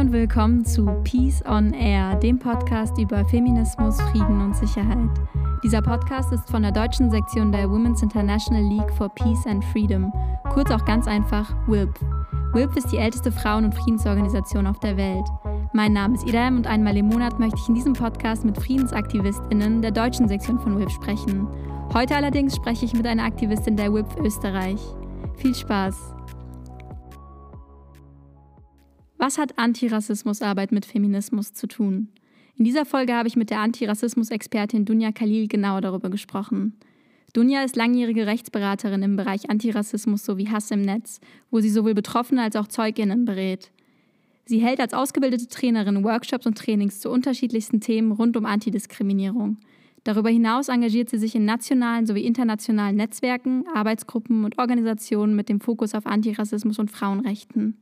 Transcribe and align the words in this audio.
Und 0.00 0.12
willkommen 0.12 0.64
zu 0.64 0.86
Peace 1.04 1.44
on 1.44 1.74
Air, 1.74 2.14
dem 2.14 2.38
Podcast 2.38 2.96
über 2.98 3.22
Feminismus, 3.26 4.00
Frieden 4.00 4.40
und 4.40 4.56
Sicherheit. 4.56 5.10
Dieser 5.62 5.82
Podcast 5.82 6.32
ist 6.32 6.50
von 6.50 6.62
der 6.62 6.72
deutschen 6.72 7.10
Sektion 7.10 7.52
der 7.52 7.68
Women's 7.68 8.02
International 8.02 8.62
League 8.62 8.90
for 8.94 9.10
Peace 9.10 9.46
and 9.46 9.62
Freedom, 9.62 10.10
kurz 10.54 10.70
auch 10.70 10.86
ganz 10.86 11.06
einfach 11.06 11.54
WILP. 11.66 12.00
WILP 12.54 12.78
ist 12.78 12.90
die 12.90 12.96
älteste 12.96 13.30
Frauen- 13.30 13.66
und 13.66 13.74
Friedensorganisation 13.74 14.66
auf 14.66 14.80
der 14.80 14.96
Welt. 14.96 15.26
Mein 15.74 15.92
Name 15.92 16.14
ist 16.14 16.26
Idem 16.26 16.56
und 16.56 16.66
einmal 16.66 16.96
im 16.96 17.08
Monat 17.08 17.38
möchte 17.38 17.58
ich 17.60 17.68
in 17.68 17.74
diesem 17.74 17.92
Podcast 17.92 18.42
mit 18.46 18.56
FriedensaktivistInnen 18.56 19.82
der 19.82 19.90
deutschen 19.90 20.28
Sektion 20.28 20.58
von 20.58 20.78
WILP 20.78 20.90
sprechen. 20.90 21.46
Heute 21.92 22.16
allerdings 22.16 22.56
spreche 22.56 22.86
ich 22.86 22.94
mit 22.94 23.06
einer 23.06 23.24
Aktivistin 23.24 23.76
der 23.76 23.92
WILP 23.92 24.18
Österreich. 24.24 24.80
Viel 25.36 25.54
Spaß! 25.54 26.14
Was 29.22 29.36
hat 29.36 29.58
Antirassismusarbeit 29.58 30.72
mit 30.72 30.86
Feminismus 30.86 31.52
zu 31.52 31.66
tun? 31.66 32.08
In 32.56 32.64
dieser 32.64 32.86
Folge 32.86 33.12
habe 33.12 33.28
ich 33.28 33.36
mit 33.36 33.50
der 33.50 33.60
Antirassismus-Expertin 33.60 34.86
Dunja 34.86 35.12
Khalil 35.12 35.46
genauer 35.46 35.82
darüber 35.82 36.08
gesprochen. 36.08 36.72
Dunja 37.34 37.62
ist 37.62 37.76
langjährige 37.76 38.26
Rechtsberaterin 38.26 39.02
im 39.02 39.16
Bereich 39.16 39.50
Antirassismus 39.50 40.24
sowie 40.24 40.48
Hass 40.48 40.70
im 40.70 40.80
Netz, 40.80 41.20
wo 41.50 41.60
sie 41.60 41.68
sowohl 41.68 41.92
Betroffene 41.92 42.40
als 42.40 42.56
auch 42.56 42.66
Zeuginnen 42.66 43.26
berät. 43.26 43.70
Sie 44.46 44.60
hält 44.60 44.80
als 44.80 44.94
ausgebildete 44.94 45.48
Trainerin 45.48 46.02
Workshops 46.02 46.46
und 46.46 46.56
Trainings 46.56 47.00
zu 47.00 47.10
unterschiedlichsten 47.10 47.82
Themen 47.82 48.12
rund 48.12 48.38
um 48.38 48.46
Antidiskriminierung. 48.46 49.58
Darüber 50.04 50.30
hinaus 50.30 50.70
engagiert 50.70 51.10
sie 51.10 51.18
sich 51.18 51.34
in 51.34 51.44
nationalen 51.44 52.06
sowie 52.06 52.24
internationalen 52.24 52.96
Netzwerken, 52.96 53.66
Arbeitsgruppen 53.74 54.46
und 54.46 54.56
Organisationen 54.58 55.36
mit 55.36 55.50
dem 55.50 55.60
Fokus 55.60 55.94
auf 55.94 56.06
Antirassismus 56.06 56.78
und 56.78 56.90
Frauenrechten. 56.90 57.76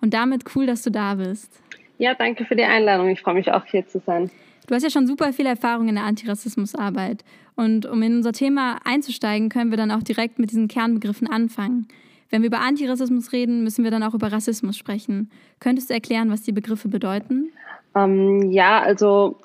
Und 0.00 0.14
damit 0.14 0.44
cool, 0.54 0.66
dass 0.66 0.82
du 0.82 0.90
da 0.90 1.14
bist. 1.14 1.50
Ja, 1.98 2.14
danke 2.14 2.44
für 2.44 2.56
die 2.56 2.64
Einladung. 2.64 3.08
Ich 3.08 3.20
freue 3.20 3.34
mich 3.34 3.52
auch 3.52 3.64
hier 3.66 3.86
zu 3.86 4.00
sein. 4.00 4.30
Du 4.66 4.74
hast 4.74 4.82
ja 4.82 4.90
schon 4.90 5.06
super 5.06 5.32
viel 5.32 5.46
Erfahrung 5.46 5.88
in 5.88 5.96
der 5.96 6.04
Antirassismusarbeit. 6.04 7.24
Und 7.56 7.86
um 7.86 8.02
in 8.02 8.16
unser 8.16 8.32
Thema 8.32 8.78
einzusteigen, 8.84 9.48
können 9.48 9.70
wir 9.70 9.76
dann 9.76 9.90
auch 9.90 10.02
direkt 10.02 10.38
mit 10.38 10.50
diesen 10.50 10.68
Kernbegriffen 10.68 11.28
anfangen. 11.28 11.88
Wenn 12.30 12.42
wir 12.42 12.46
über 12.46 12.60
Antirassismus 12.60 13.32
reden, 13.32 13.64
müssen 13.64 13.82
wir 13.84 13.90
dann 13.90 14.04
auch 14.04 14.14
über 14.14 14.32
Rassismus 14.32 14.78
sprechen. 14.78 15.30
Könntest 15.58 15.90
du 15.90 15.94
erklären, 15.94 16.30
was 16.30 16.42
die 16.42 16.52
Begriffe 16.52 16.88
bedeuten? 16.88 17.50
Ähm, 17.96 18.50
ja, 18.52 18.80
also 18.80 19.36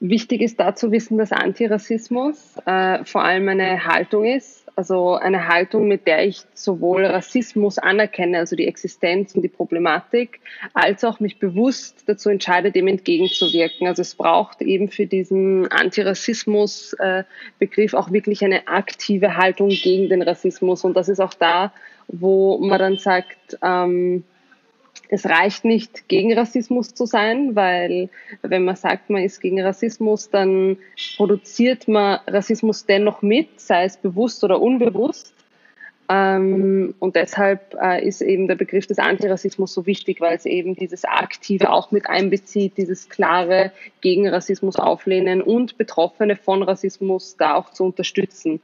wichtig 0.00 0.40
ist 0.40 0.58
dazu 0.58 0.90
wissen, 0.90 1.18
dass 1.18 1.32
Antirassismus 1.32 2.56
äh, 2.64 3.04
vor 3.04 3.22
allem 3.22 3.48
eine 3.48 3.84
Haltung 3.84 4.24
ist, 4.24 4.63
also 4.76 5.14
eine 5.14 5.48
Haltung, 5.48 5.88
mit 5.88 6.06
der 6.06 6.26
ich 6.26 6.42
sowohl 6.54 7.06
Rassismus 7.06 7.78
anerkenne, 7.78 8.38
also 8.38 8.56
die 8.56 8.66
Existenz 8.66 9.34
und 9.34 9.42
die 9.42 9.48
Problematik, 9.48 10.40
als 10.72 11.04
auch 11.04 11.20
mich 11.20 11.38
bewusst 11.38 12.04
dazu 12.06 12.30
entscheide, 12.30 12.72
dem 12.72 12.88
entgegenzuwirken. 12.88 13.86
Also 13.86 14.00
es 14.02 14.14
braucht 14.14 14.62
eben 14.62 14.88
für 14.88 15.06
diesen 15.06 15.70
Antirassismus-Begriff 15.70 17.92
auch 17.94 18.10
wirklich 18.10 18.44
eine 18.44 18.66
aktive 18.66 19.36
Haltung 19.36 19.68
gegen 19.68 20.08
den 20.08 20.22
Rassismus. 20.22 20.84
Und 20.84 20.96
das 20.96 21.08
ist 21.08 21.20
auch 21.20 21.34
da, 21.34 21.72
wo 22.08 22.58
man 22.58 22.78
dann 22.78 22.98
sagt, 22.98 23.58
ähm, 23.62 24.24
es 25.08 25.26
reicht 25.26 25.64
nicht, 25.64 26.08
gegen 26.08 26.32
Rassismus 26.36 26.94
zu 26.94 27.06
sein, 27.06 27.54
weil 27.54 28.08
wenn 28.42 28.64
man 28.64 28.76
sagt, 28.76 29.10
man 29.10 29.22
ist 29.22 29.40
gegen 29.40 29.60
Rassismus, 29.60 30.30
dann 30.30 30.78
produziert 31.16 31.88
man 31.88 32.20
Rassismus 32.26 32.86
dennoch 32.86 33.22
mit, 33.22 33.60
sei 33.60 33.84
es 33.84 33.96
bewusst 33.96 34.42
oder 34.44 34.60
unbewusst. 34.60 35.34
Ähm, 36.08 36.94
und 36.98 37.16
deshalb 37.16 37.74
äh, 37.80 38.06
ist 38.06 38.20
eben 38.20 38.46
der 38.46 38.56
Begriff 38.56 38.86
des 38.86 38.98
Antirassismus 38.98 39.72
so 39.72 39.86
wichtig, 39.86 40.20
weil 40.20 40.36
es 40.36 40.44
eben 40.44 40.76
dieses 40.76 41.04
Aktive 41.04 41.70
auch 41.70 41.92
mit 41.92 42.08
einbezieht, 42.08 42.76
dieses 42.76 43.08
klare 43.08 43.72
gegen 44.02 44.28
Rassismus 44.28 44.76
auflehnen 44.76 45.40
und 45.40 45.78
Betroffene 45.78 46.36
von 46.36 46.62
Rassismus 46.62 47.36
da 47.38 47.54
auch 47.54 47.70
zu 47.70 47.84
unterstützen. 47.84 48.60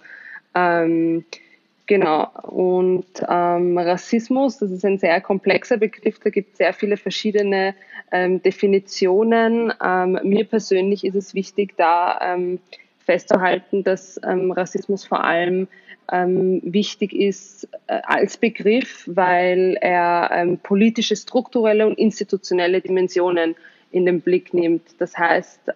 Genau. 1.90 2.28
Und 2.44 3.04
ähm, 3.28 3.76
Rassismus, 3.76 4.58
das 4.58 4.70
ist 4.70 4.84
ein 4.84 4.98
sehr 4.98 5.20
komplexer 5.20 5.76
Begriff, 5.76 6.20
da 6.20 6.30
gibt 6.30 6.52
es 6.52 6.58
sehr 6.58 6.72
viele 6.72 6.96
verschiedene 6.96 7.74
ähm, 8.12 8.40
Definitionen. 8.40 9.72
Ähm, 9.84 10.20
mir 10.22 10.44
persönlich 10.44 11.04
ist 11.04 11.16
es 11.16 11.34
wichtig, 11.34 11.76
da 11.76 12.20
ähm, 12.22 12.60
festzuhalten, 13.04 13.82
dass 13.82 14.20
ähm, 14.22 14.52
Rassismus 14.52 15.04
vor 15.04 15.24
allem 15.24 15.66
ähm, 16.12 16.60
wichtig 16.62 17.12
ist 17.12 17.68
äh, 17.88 17.98
als 18.04 18.36
Begriff, 18.36 19.02
weil 19.06 19.76
er 19.80 20.46
politische, 20.62 21.16
strukturelle 21.16 21.88
und 21.88 21.98
institutionelle 21.98 22.80
Dimensionen 22.80 23.56
in 23.90 24.06
den 24.06 24.20
Blick 24.20 24.54
nimmt. 24.54 24.82
Das 24.98 25.18
heißt, 25.18 25.72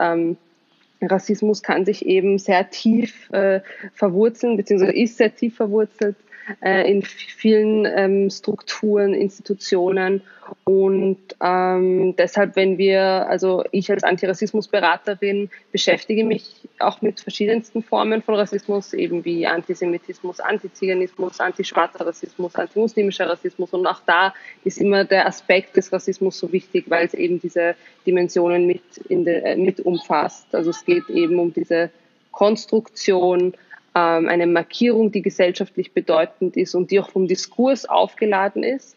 Rassismus 1.06 1.62
kann 1.62 1.84
sich 1.84 2.06
eben 2.06 2.38
sehr 2.38 2.70
tief 2.70 3.30
äh, 3.32 3.60
verwurzeln, 3.92 4.56
beziehungsweise 4.56 4.92
ist 4.92 5.16
sehr 5.18 5.34
tief 5.34 5.56
verwurzelt 5.56 6.16
äh, 6.60 6.90
in 6.90 7.02
vielen 7.02 7.86
ähm, 7.86 8.30
Strukturen, 8.30 9.14
Institutionen. 9.14 10.22
Und 10.64 11.18
ähm, 11.42 12.14
deshalb, 12.16 12.56
wenn 12.56 12.76
wir, 12.76 13.02
also 13.28 13.64
ich 13.70 13.90
als 13.90 14.04
Antirassismusberaterin 14.04 15.50
beschäftige 15.72 16.24
mich 16.24 16.68
auch 16.78 17.00
mit 17.02 17.20
verschiedensten 17.20 17.82
Formen 17.82 18.22
von 18.22 18.34
Rassismus, 18.34 18.92
eben 18.92 19.24
wie 19.24 19.46
Antisemitismus, 19.46 20.40
Antiziganismus, 20.40 21.40
antischwarzer 21.40 22.06
Rassismus, 22.06 22.54
antimuslimischer 22.56 23.28
Rassismus. 23.28 23.72
Und 23.72 23.86
auch 23.86 24.00
da 24.06 24.34
ist 24.64 24.78
immer 24.78 25.04
der 25.04 25.26
Aspekt 25.26 25.76
des 25.76 25.92
Rassismus 25.92 26.38
so 26.38 26.52
wichtig, 26.52 26.84
weil 26.88 27.06
es 27.06 27.14
eben 27.14 27.40
diese 27.40 27.74
Dimensionen 28.06 28.66
mit, 28.66 28.98
in 29.08 29.24
de, 29.24 29.40
äh, 29.42 29.56
mit 29.56 29.80
umfasst. 29.80 30.54
Also 30.54 30.70
es 30.70 30.84
geht 30.84 31.08
eben 31.08 31.38
um 31.38 31.52
diese 31.52 31.90
Konstruktion, 32.30 33.54
ähm, 33.94 34.28
eine 34.28 34.46
Markierung, 34.46 35.12
die 35.12 35.22
gesellschaftlich 35.22 35.92
bedeutend 35.92 36.56
ist 36.56 36.74
und 36.74 36.90
die 36.90 37.00
auch 37.00 37.10
vom 37.10 37.26
Diskurs 37.26 37.86
aufgeladen 37.86 38.62
ist. 38.62 38.96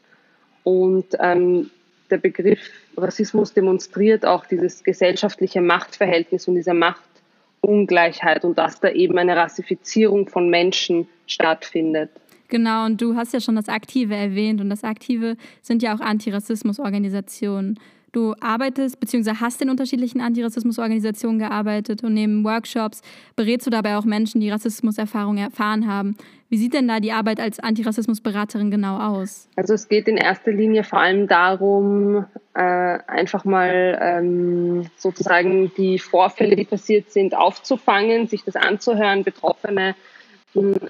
Und 0.63 1.05
ähm, 1.19 1.69
der 2.09 2.17
Begriff 2.17 2.59
Rassismus 2.97 3.53
demonstriert 3.53 4.25
auch 4.25 4.45
dieses 4.45 4.83
gesellschaftliche 4.83 5.61
Machtverhältnis 5.61 6.47
und 6.47 6.55
diese 6.55 6.73
Machtungleichheit 6.73 8.43
und 8.43 8.57
dass 8.57 8.79
da 8.79 8.89
eben 8.89 9.17
eine 9.17 9.35
Rassifizierung 9.35 10.27
von 10.27 10.49
Menschen 10.49 11.07
stattfindet. 11.27 12.09
Genau, 12.49 12.85
und 12.85 13.01
du 13.01 13.15
hast 13.15 13.33
ja 13.33 13.41
schon 13.41 13.57
das 13.57 13.67
Aktive 13.67 14.15
erwähnt 14.15 14.61
und 14.61 14.69
das 14.69 14.83
Aktive 14.83 15.35
sind 15.61 15.83
ja 15.83 15.93
auch 15.93 15.99
Antirassismusorganisationen. 15.99 17.77
Du 18.13 18.33
arbeitest 18.39 18.99
bzw. 18.99 19.35
hast 19.41 19.61
in 19.61 19.69
unterschiedlichen 19.69 20.21
Antirassismusorganisationen 20.21 21.39
gearbeitet 21.39 22.03
und 22.03 22.13
neben 22.13 22.43
Workshops 22.43 23.01
berätst 23.35 23.67
du 23.67 23.71
dabei 23.71 23.97
auch 23.97 24.05
Menschen, 24.05 24.39
die 24.39 24.49
Rassismuserfahrungen 24.49 25.43
erfahren 25.43 25.87
haben. 25.87 26.15
Wie 26.49 26.57
sieht 26.57 26.73
denn 26.73 26.87
da 26.87 27.01
die 27.01 27.11
Arbeit 27.11 27.41
als 27.41 27.59
Antirassismusberaterin 27.59 28.71
genau 28.71 28.97
aus? 28.97 29.49
Also 29.57 29.73
es 29.73 29.89
geht 29.89 30.07
in 30.07 30.15
erster 30.15 30.51
Linie 30.51 30.85
vor 30.85 30.99
allem 30.99 31.27
darum, 31.27 32.25
äh, 32.53 32.61
einfach 32.61 33.43
mal 33.43 33.99
ähm, 34.01 34.89
sozusagen 34.95 35.71
die 35.75 35.99
Vorfälle, 35.99 36.55
die 36.55 36.63
passiert 36.63 37.11
sind, 37.11 37.35
aufzufangen, 37.35 38.27
sich 38.27 38.45
das 38.45 38.55
anzuhören, 38.55 39.25
Betroffene 39.25 39.95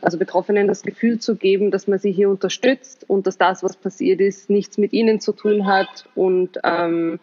also 0.01 0.17
Betroffenen 0.17 0.67
das 0.67 0.83
Gefühl 0.83 1.19
zu 1.19 1.35
geben, 1.35 1.71
dass 1.71 1.87
man 1.87 1.99
sie 1.99 2.11
hier 2.11 2.29
unterstützt 2.29 3.05
und 3.09 3.27
dass 3.27 3.37
das, 3.37 3.63
was 3.63 3.75
passiert 3.75 4.21
ist, 4.21 4.49
nichts 4.49 4.77
mit 4.77 4.93
ihnen 4.93 5.19
zu 5.19 5.33
tun 5.33 5.65
hat 5.65 6.07
und 6.15 6.59
ähm, 6.63 7.19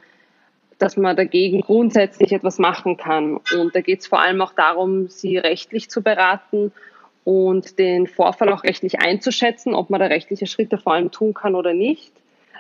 dass 0.79 0.97
man 0.97 1.17
dagegen 1.17 1.61
grundsätzlich 1.61 2.33
etwas 2.33 2.59
machen 2.59 2.97
kann. 2.97 3.39
Und 3.57 3.75
da 3.75 3.81
geht 3.81 4.01
es 4.01 4.07
vor 4.07 4.21
allem 4.21 4.41
auch 4.43 4.53
darum, 4.53 5.09
sie 5.09 5.39
rechtlich 5.39 5.89
zu 5.89 6.03
beraten 6.03 6.73
und 7.25 7.79
den 7.79 8.07
Vorfall 8.07 8.53
auch 8.53 8.65
rechtlich 8.65 9.01
einzuschätzen, 9.01 9.75
ob 9.75 9.89
man 9.89 10.01
da 10.01 10.07
rechtliche 10.07 10.47
Schritte 10.47 10.77
vor 10.77 10.95
allem 10.95 11.11
tun 11.11 11.33
kann 11.33 11.55
oder 11.55 11.73
nicht. 11.73 12.13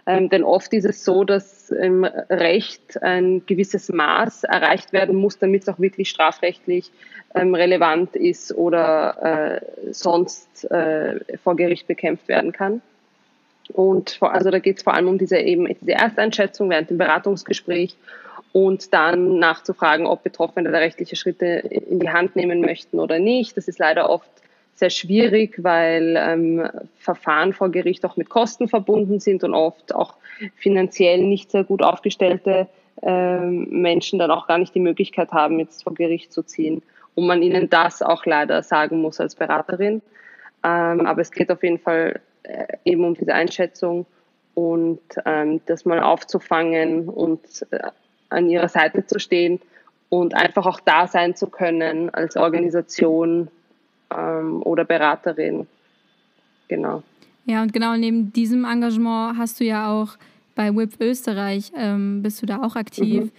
Ähm, 0.06 0.28
denn 0.28 0.44
oft 0.44 0.72
ist 0.74 0.84
es 0.84 1.04
so, 1.04 1.24
dass 1.24 1.70
im 1.70 2.04
Recht 2.04 3.02
ein 3.02 3.44
gewisses 3.46 3.88
Maß 3.88 4.44
erreicht 4.44 4.92
werden 4.92 5.16
muss, 5.16 5.38
damit 5.38 5.62
es 5.62 5.68
auch 5.68 5.78
wirklich 5.78 6.10
strafrechtlich 6.10 6.90
ähm, 7.34 7.54
relevant 7.54 8.14
ist 8.14 8.54
oder 8.54 9.60
äh, 9.62 9.92
sonst 9.92 10.70
äh, 10.70 11.20
vor 11.42 11.56
Gericht 11.56 11.86
bekämpft 11.86 12.28
werden 12.28 12.52
kann. 12.52 12.82
Und 13.72 14.10
vor, 14.10 14.34
also 14.34 14.50
da 14.50 14.58
geht 14.58 14.76
es 14.76 14.82
vor 14.82 14.94
allem 14.94 15.08
um 15.08 15.16
diese 15.16 15.38
eben 15.38 15.66
diese 15.80 15.92
Ersteinschätzung 15.92 16.68
während 16.68 16.90
dem 16.90 16.98
Beratungsgespräch 16.98 17.96
und 18.52 18.92
dann 18.92 19.38
nachzufragen, 19.38 20.06
ob 20.06 20.22
Betroffene 20.22 20.70
da 20.70 20.78
rechtliche 20.78 21.16
Schritte 21.16 21.46
in 21.46 21.98
die 21.98 22.10
Hand 22.10 22.36
nehmen 22.36 22.60
möchten 22.60 23.00
oder 23.00 23.18
nicht. 23.18 23.56
Das 23.56 23.68
ist 23.68 23.78
leider 23.78 24.10
oft 24.10 24.30
sehr 24.74 24.90
schwierig, 24.90 25.62
weil 25.62 26.16
ähm, 26.18 26.68
Verfahren 26.98 27.52
vor 27.52 27.70
Gericht 27.70 28.04
auch 28.04 28.16
mit 28.16 28.28
Kosten 28.28 28.68
verbunden 28.68 29.20
sind 29.20 29.44
und 29.44 29.54
oft 29.54 29.94
auch 29.94 30.14
finanziell 30.56 31.22
nicht 31.22 31.50
sehr 31.50 31.64
gut 31.64 31.82
aufgestellte 31.82 32.68
ähm, 33.02 33.68
Menschen 33.70 34.18
dann 34.18 34.30
auch 34.30 34.46
gar 34.46 34.58
nicht 34.58 34.74
die 34.74 34.80
Möglichkeit 34.80 35.32
haben, 35.32 35.58
jetzt 35.58 35.84
vor 35.84 35.94
Gericht 35.94 36.32
zu 36.32 36.42
ziehen. 36.42 36.82
Und 37.14 37.26
man 37.26 37.42
ihnen 37.42 37.70
das 37.70 38.02
auch 38.02 38.26
leider 38.26 38.62
sagen 38.62 39.00
muss 39.00 39.20
als 39.20 39.34
Beraterin. 39.34 40.02
Ähm, 40.64 41.06
aber 41.06 41.20
es 41.20 41.30
geht 41.30 41.50
auf 41.50 41.62
jeden 41.62 41.78
Fall 41.78 42.20
äh, 42.44 42.66
eben 42.84 43.04
um 43.04 43.14
diese 43.14 43.34
Einschätzung 43.34 44.06
und 44.54 45.00
ähm, 45.24 45.60
das 45.66 45.84
mal 45.84 46.00
aufzufangen 46.00 47.08
und 47.08 47.40
äh, 47.70 47.80
an 48.30 48.48
ihrer 48.48 48.68
Seite 48.68 49.06
zu 49.06 49.18
stehen 49.18 49.60
und 50.08 50.34
einfach 50.34 50.66
auch 50.66 50.80
da 50.80 51.06
sein 51.06 51.36
zu 51.36 51.48
können 51.48 52.10
als 52.10 52.36
Organisation 52.36 53.48
ähm, 54.10 54.62
oder 54.62 54.84
Beraterin. 54.84 55.66
Genau. 56.68 57.02
Ja, 57.46 57.62
und 57.62 57.72
genau 57.72 57.96
neben 57.96 58.32
diesem 58.32 58.64
Engagement 58.64 59.38
hast 59.38 59.60
du 59.60 59.64
ja 59.64 59.92
auch 59.92 60.16
bei 60.54 60.74
WIP 60.74 61.00
Österreich, 61.00 61.72
ähm, 61.76 62.22
bist 62.22 62.40
du 62.40 62.46
da 62.46 62.62
auch 62.62 62.76
aktiv. 62.76 63.24
Mhm. 63.24 63.30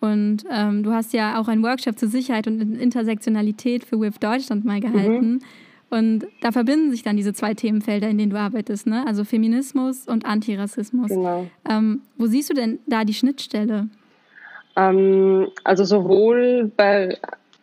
Und 0.00 0.44
ähm, 0.50 0.84
du 0.84 0.92
hast 0.92 1.12
ja 1.12 1.40
auch 1.40 1.48
einen 1.48 1.62
Workshop 1.64 1.98
zur 1.98 2.08
Sicherheit 2.08 2.46
und 2.46 2.60
Intersektionalität 2.78 3.84
für 3.84 4.00
WIP 4.00 4.20
Deutschland 4.20 4.64
mal 4.64 4.80
gehalten. 4.80 5.30
Mhm. 5.30 5.40
Und 5.90 6.26
da 6.42 6.52
verbinden 6.52 6.90
sich 6.90 7.02
dann 7.02 7.16
diese 7.16 7.32
zwei 7.32 7.54
Themenfelder, 7.54 8.08
in 8.08 8.18
denen 8.18 8.30
du 8.30 8.38
arbeitest, 8.38 8.86
ne? 8.86 9.04
also 9.06 9.24
Feminismus 9.24 10.06
und 10.06 10.26
Antirassismus. 10.26 11.08
Genau. 11.08 11.46
Ähm, 11.68 12.02
wo 12.18 12.26
siehst 12.26 12.50
du 12.50 12.54
denn 12.54 12.78
da 12.86 13.04
die 13.04 13.14
Schnittstelle? 13.14 13.88
Ähm, 14.76 15.48
also 15.64 15.84
sowohl 15.84 16.70
bei 16.76 17.16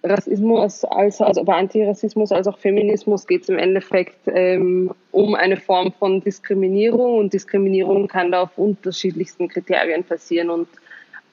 Rassismus 0.06 0.84
als 0.86 1.22
also 1.22 1.44
bei 1.44 1.56
Antirassismus 1.56 2.32
als 2.32 2.48
auch 2.48 2.58
Feminismus 2.58 3.28
geht 3.28 3.44
es 3.44 3.50
im 3.50 3.58
Endeffekt 3.58 4.20
ähm, 4.28 4.92
um 5.12 5.36
eine 5.36 5.58
Form 5.58 5.92
von 5.92 6.22
Diskriminierung 6.22 7.18
und 7.18 7.34
Diskriminierung 7.34 8.08
kann 8.08 8.32
da 8.32 8.44
auf 8.44 8.58
unterschiedlichsten 8.58 9.48
Kriterien 9.48 10.04
passieren 10.04 10.50
und 10.50 10.68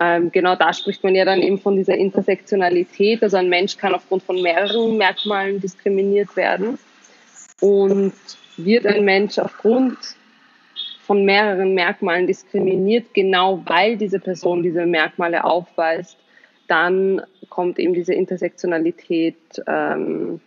ähm, 0.01 0.33
genau 0.33 0.57
da 0.57 0.73
spricht 0.73 1.05
man 1.05 1.15
ja 1.15 1.25
dann 1.25 1.41
eben 1.41 1.59
von 1.59 1.77
dieser 1.77 1.97
Intersektionalität. 1.97 3.23
Also 3.23 3.37
ein 3.37 3.49
Mensch 3.49 3.77
kann 3.77 3.95
aufgrund 3.95 4.25
von 4.25 4.43
mehreren 4.43 4.97
Merkmalen 4.99 5.61
diskriminiert 5.61 6.35
werden 6.35 6.79
und 7.61 8.13
wird 8.57 8.87
ein 8.87 9.05
Mensch 9.05 9.39
aufgrund 9.39 9.97
von 11.07 11.25
mehreren 11.25 11.75
Merkmalen 11.75 12.27
diskriminiert, 12.27 13.15
genau 13.15 13.63
weil 13.67 13.97
diese 13.97 14.19
Person 14.19 14.63
diese 14.63 14.87
Merkmale 14.87 15.45
aufweist, 15.45 16.17
dann 16.73 17.21
kommt 17.51 17.79
eben 17.79 17.93
diese 17.93 18.15
Intersektionalität 18.15 19.37
ähm, 19.67 20.41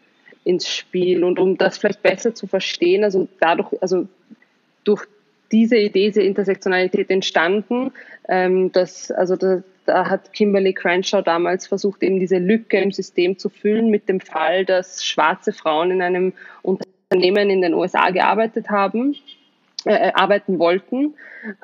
ins 0.43 0.67
Spiel. 0.67 1.23
Und 1.23 1.37
um 1.37 1.55
das 1.55 1.77
vielleicht 1.77 2.01
besser 2.01 2.33
zu 2.33 2.47
verstehen, 2.47 3.03
also 3.03 3.27
dadurch, 3.39 3.79
also 3.79 4.07
durch 4.85 5.05
diese 5.51 5.77
Idee, 5.77 6.07
diese 6.07 6.23
Intersektionalität 6.23 7.11
entstanden, 7.11 7.91
ähm, 8.27 8.71
dass, 8.71 9.11
also 9.11 9.35
da, 9.35 9.61
da 9.85 10.09
hat 10.09 10.33
Kimberly 10.33 10.73
Crenshaw 10.73 11.21
damals 11.21 11.67
versucht, 11.67 12.01
eben 12.01 12.19
diese 12.19 12.39
Lücke 12.39 12.79
im 12.79 12.91
System 12.91 13.37
zu 13.37 13.49
füllen 13.49 13.91
mit 13.91 14.09
dem 14.09 14.19
Fall, 14.19 14.65
dass 14.65 15.05
schwarze 15.05 15.53
Frauen 15.53 15.91
in 15.91 16.01
einem 16.01 16.33
Unternehmen 16.63 17.51
in 17.51 17.61
den 17.61 17.75
USA 17.75 18.09
gearbeitet 18.09 18.71
haben 18.71 19.15
äh, 19.85 20.11
arbeiten 20.13 20.59
wollten. 20.59 21.15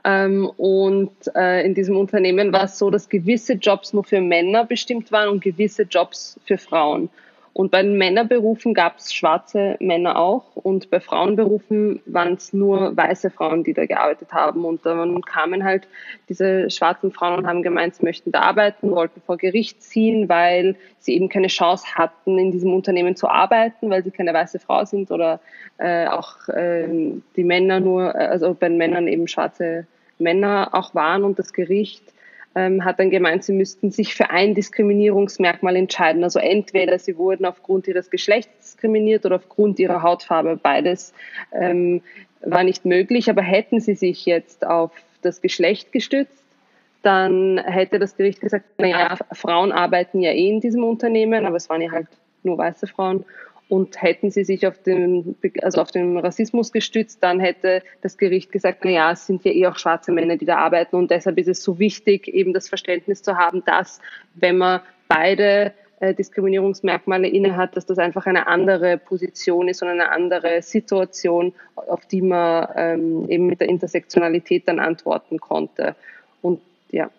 Ähm, 0.03 0.49
und 0.57 1.11
äh, 1.35 1.65
in 1.65 1.73
diesem 1.73 1.97
Unternehmen 1.97 2.53
war 2.53 2.65
es 2.65 2.77
so, 2.77 2.89
dass 2.89 3.09
gewisse 3.09 3.53
Jobs 3.53 3.93
nur 3.93 4.03
für 4.03 4.21
Männer 4.21 4.65
bestimmt 4.65 5.11
waren 5.11 5.29
und 5.29 5.43
gewisse 5.43 5.83
Jobs 5.83 6.39
für 6.45 6.57
Frauen. 6.57 7.09
Und 7.53 7.69
bei 7.69 7.83
den 7.83 7.97
Männerberufen 7.97 8.73
gab 8.73 8.97
es 8.97 9.13
schwarze 9.13 9.75
Männer 9.79 10.17
auch 10.17 10.55
und 10.55 10.89
bei 10.89 11.01
Frauenberufen 11.01 12.01
waren 12.05 12.33
es 12.35 12.53
nur 12.53 12.95
weiße 12.95 13.29
Frauen, 13.29 13.65
die 13.65 13.73
da 13.73 13.85
gearbeitet 13.85 14.31
haben. 14.31 14.63
Und 14.63 14.85
dann 14.85 15.21
kamen 15.21 15.65
halt 15.65 15.87
diese 16.29 16.69
schwarzen 16.69 17.11
Frauen 17.11 17.39
und 17.39 17.47
haben 17.47 17.61
gemeint, 17.61 17.95
sie 17.95 18.05
möchten 18.05 18.31
da 18.31 18.41
arbeiten, 18.41 18.91
wollten 18.91 19.21
vor 19.21 19.35
Gericht 19.35 19.83
ziehen, 19.83 20.29
weil 20.29 20.77
sie 20.99 21.13
eben 21.13 21.27
keine 21.27 21.47
Chance 21.47 21.85
hatten, 21.95 22.37
in 22.37 22.51
diesem 22.51 22.73
Unternehmen 22.73 23.17
zu 23.17 23.27
arbeiten, 23.27 23.89
weil 23.89 24.03
sie 24.03 24.11
keine 24.11 24.33
weiße 24.33 24.59
Frau 24.59 24.85
sind 24.85 25.11
oder 25.11 25.41
äh, 25.77 26.07
auch 26.07 26.47
äh, 26.47 26.87
die 27.35 27.43
Männer 27.43 27.81
nur, 27.81 28.15
also 28.15 28.53
bei 28.53 28.69
den 28.69 28.77
Männern 28.77 29.09
eben 29.09 29.27
schwarze 29.27 29.87
Männer 30.19 30.69
auch 30.71 30.95
waren 30.95 31.25
und 31.25 31.37
das 31.37 31.51
Gericht 31.51 32.13
ähm, 32.55 32.83
hat 32.83 32.99
dann 32.99 33.09
gemeint, 33.09 33.43
sie 33.43 33.53
müssten 33.53 33.91
sich 33.91 34.13
für 34.13 34.29
ein 34.29 34.55
Diskriminierungsmerkmal 34.55 35.75
entscheiden. 35.75 36.23
Also 36.23 36.39
entweder 36.39 36.99
sie 36.99 37.17
wurden 37.17 37.45
aufgrund 37.45 37.87
ihres 37.87 38.09
Geschlechts 38.09 38.51
diskriminiert 38.59 39.25
oder 39.25 39.37
aufgrund 39.37 39.79
ihrer 39.79 40.01
Hautfarbe. 40.01 40.59
Beides 40.61 41.13
ähm, 41.53 42.01
war 42.41 42.63
nicht 42.63 42.85
möglich, 42.85 43.29
aber 43.29 43.41
hätten 43.41 43.79
sie 43.79 43.95
sich 43.95 44.25
jetzt 44.25 44.65
auf 44.65 44.91
das 45.21 45.41
Geschlecht 45.41 45.91
gestützt, 45.91 46.43
dann 47.03 47.57
hätte 47.57 47.99
das 47.99 48.15
Gericht 48.15 48.41
gesagt, 48.41 48.65
naja, 48.77 49.17
Frauen 49.31 49.71
arbeiten 49.71 50.19
ja 50.19 50.31
eh 50.31 50.49
in 50.49 50.59
diesem 50.61 50.83
Unternehmen, 50.83 51.45
aber 51.45 51.55
es 51.55 51.69
waren 51.69 51.81
ja 51.81 51.91
halt 51.91 52.07
nur 52.43 52.57
weiße 52.57 52.87
Frauen 52.87 53.25
und 53.71 54.01
hätten 54.01 54.31
sie 54.31 54.43
sich 54.43 54.67
auf 54.67 54.79
den, 54.79 55.37
also 55.61 55.79
auf 55.79 55.91
den 55.91 56.17
Rassismus 56.17 56.73
gestützt, 56.73 57.23
dann 57.23 57.39
hätte 57.39 57.81
das 58.01 58.17
Gericht 58.17 58.51
gesagt, 58.51 58.79
na 58.83 58.91
ja, 58.91 59.11
es 59.13 59.25
sind 59.25 59.45
ja 59.45 59.51
eh 59.53 59.65
auch 59.65 59.77
schwarze 59.77 60.11
Männer, 60.11 60.35
die 60.35 60.43
da 60.43 60.57
arbeiten. 60.57 60.97
Und 60.97 61.09
deshalb 61.09 61.37
ist 61.37 61.47
es 61.47 61.63
so 61.63 61.79
wichtig, 61.79 62.27
eben 62.27 62.51
das 62.51 62.67
Verständnis 62.67 63.23
zu 63.23 63.37
haben, 63.37 63.63
dass, 63.63 64.01
wenn 64.35 64.57
man 64.57 64.81
beide 65.07 65.71
äh, 66.01 66.13
Diskriminierungsmerkmale 66.13 67.29
innehat, 67.29 67.77
dass 67.77 67.85
das 67.85 67.97
einfach 67.97 68.25
eine 68.25 68.47
andere 68.47 68.97
Position 68.97 69.69
ist 69.69 69.81
und 69.81 69.87
eine 69.87 70.11
andere 70.11 70.61
Situation, 70.61 71.53
auf 71.75 72.05
die 72.07 72.21
man 72.21 72.67
ähm, 72.75 73.29
eben 73.29 73.45
mit 73.45 73.61
der 73.61 73.69
Intersektionalität 73.69 74.67
dann 74.67 74.79
antworten 74.79 75.39
konnte. 75.39 75.95
Und 76.41 76.59
ja. 76.89 77.09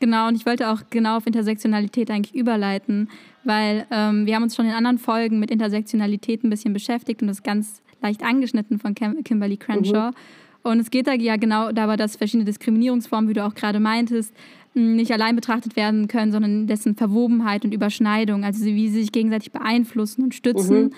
Genau, 0.00 0.28
und 0.28 0.36
ich 0.36 0.46
wollte 0.46 0.70
auch 0.70 0.82
genau 0.90 1.16
auf 1.16 1.26
Intersektionalität 1.26 2.10
eigentlich 2.10 2.34
überleiten, 2.34 3.08
weil 3.44 3.86
ähm, 3.90 4.26
wir 4.26 4.36
haben 4.36 4.44
uns 4.44 4.54
schon 4.54 4.66
in 4.66 4.72
anderen 4.72 4.98
Folgen 4.98 5.40
mit 5.40 5.50
Intersektionalität 5.50 6.44
ein 6.44 6.50
bisschen 6.50 6.72
beschäftigt 6.72 7.20
und 7.20 7.28
das 7.28 7.42
ganz 7.42 7.82
leicht 8.00 8.22
angeschnitten 8.22 8.78
von 8.78 8.94
Kim 8.94 9.24
Kimberly 9.24 9.56
Crenshaw. 9.56 10.10
Mhm. 10.10 10.14
Und 10.62 10.80
es 10.80 10.90
geht 10.90 11.06
da 11.06 11.14
ja 11.14 11.36
genau 11.36 11.72
dabei, 11.72 11.96
dass 11.96 12.16
verschiedene 12.16 12.44
Diskriminierungsformen, 12.44 13.28
wie 13.28 13.34
du 13.34 13.44
auch 13.44 13.54
gerade 13.54 13.80
meintest, 13.80 14.34
nicht 14.74 15.10
allein 15.10 15.34
betrachtet 15.34 15.76
werden 15.76 16.08
können, 16.08 16.30
sondern 16.30 16.66
dessen 16.66 16.94
Verwobenheit 16.94 17.64
und 17.64 17.74
Überschneidung, 17.74 18.44
also 18.44 18.64
wie 18.64 18.88
sie 18.88 19.00
sich 19.00 19.12
gegenseitig 19.12 19.50
beeinflussen 19.50 20.24
und 20.24 20.34
stützen. 20.34 20.84
Mhm. 20.84 20.90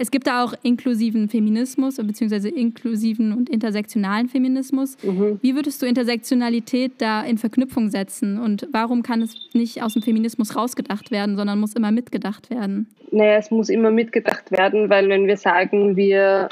Es 0.00 0.12
gibt 0.12 0.28
da 0.28 0.44
auch 0.44 0.54
inklusiven 0.62 1.28
Feminismus 1.28 1.96
beziehungsweise 1.96 2.48
inklusiven 2.48 3.32
und 3.32 3.50
intersektionalen 3.50 4.28
Feminismus. 4.28 4.96
Mhm. 5.02 5.40
Wie 5.42 5.56
würdest 5.56 5.82
du 5.82 5.86
Intersektionalität 5.86 6.92
da 6.98 7.22
in 7.22 7.36
Verknüpfung 7.36 7.90
setzen 7.90 8.38
und 8.38 8.68
warum 8.72 9.02
kann 9.02 9.22
es 9.22 9.34
nicht 9.54 9.82
aus 9.82 9.94
dem 9.94 10.02
Feminismus 10.02 10.54
rausgedacht 10.54 11.10
werden, 11.10 11.36
sondern 11.36 11.58
muss 11.58 11.74
immer 11.74 11.90
mitgedacht 11.90 12.48
werden? 12.48 12.86
Naja, 13.10 13.38
es 13.38 13.50
muss 13.50 13.68
immer 13.70 13.90
mitgedacht 13.90 14.52
werden, 14.52 14.88
weil 14.88 15.08
wenn 15.08 15.26
wir 15.26 15.36
sagen, 15.36 15.96
wir 15.96 16.48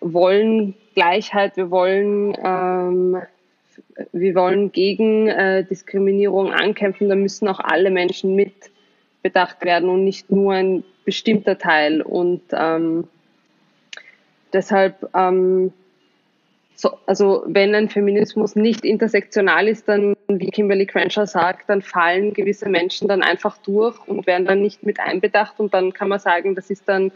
wollen 0.00 0.74
Gleichheit, 0.94 1.56
wir 1.56 1.70
wollen, 1.70 2.36
ähm, 2.44 3.16
wir 4.12 4.34
wollen 4.34 4.72
gegen 4.72 5.28
äh, 5.28 5.64
Diskriminierung 5.64 6.52
ankämpfen, 6.52 7.08
dann 7.08 7.22
müssen 7.22 7.48
auch 7.48 7.60
alle 7.60 7.90
Menschen 7.90 8.34
mitbedacht 9.22 9.64
werden 9.64 9.88
und 9.88 10.04
nicht 10.04 10.30
nur 10.30 10.52
ein 10.52 10.84
bestimmter 11.04 11.58
Teil. 11.58 12.02
Und 12.02 12.42
ähm, 12.52 13.08
deshalb, 14.52 15.08
ähm, 15.14 15.72
so, 16.74 16.96
also 17.06 17.42
wenn 17.46 17.74
ein 17.74 17.88
Feminismus 17.88 18.54
nicht 18.54 18.84
intersektional 18.84 19.66
ist, 19.66 19.88
dann, 19.88 20.14
wie 20.28 20.50
Kimberly 20.50 20.86
Crenshaw 20.86 21.26
sagt, 21.26 21.68
dann 21.68 21.82
fallen 21.82 22.32
gewisse 22.32 22.68
Menschen 22.68 23.08
dann 23.08 23.22
einfach 23.22 23.58
durch 23.58 23.98
und 24.06 24.26
werden 24.26 24.46
dann 24.46 24.62
nicht 24.62 24.84
mit 24.84 25.00
einbedacht. 25.00 25.58
Und 25.58 25.74
dann 25.74 25.92
kann 25.92 26.08
man 26.08 26.20
sagen, 26.20 26.54
das 26.54 26.70
ist 26.70 26.88
dann 26.88 27.10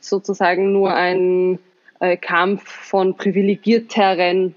sozusagen 0.00 0.72
nur 0.72 0.94
ein 0.94 1.58
äh, 2.00 2.16
Kampf 2.16 2.68
von 2.68 3.16
privilegierteren 3.16 4.54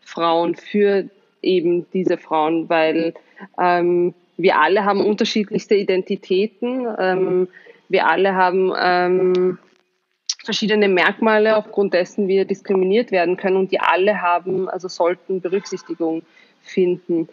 Frauen 0.00 0.56
für 0.56 1.08
eben 1.42 1.86
diese 1.92 2.16
Frauen, 2.16 2.68
weil 2.68 3.14
ähm, 3.58 4.14
wir 4.36 4.60
alle 4.60 4.84
haben 4.84 5.00
unterschiedlichste 5.04 5.74
Identitäten. 5.74 6.86
Ähm, 6.98 7.48
wir 7.88 8.06
alle 8.06 8.34
haben 8.34 8.72
ähm, 8.76 9.58
verschiedene 10.44 10.88
Merkmale, 10.88 11.56
aufgrund 11.56 11.94
dessen 11.94 12.28
wir 12.28 12.44
diskriminiert 12.44 13.10
werden 13.10 13.36
können 13.36 13.56
und 13.56 13.72
die 13.72 13.80
alle 13.80 14.20
haben, 14.20 14.68
also 14.68 14.88
sollten 14.88 15.40
Berücksichtigung 15.40 16.22
finden. 16.60 17.28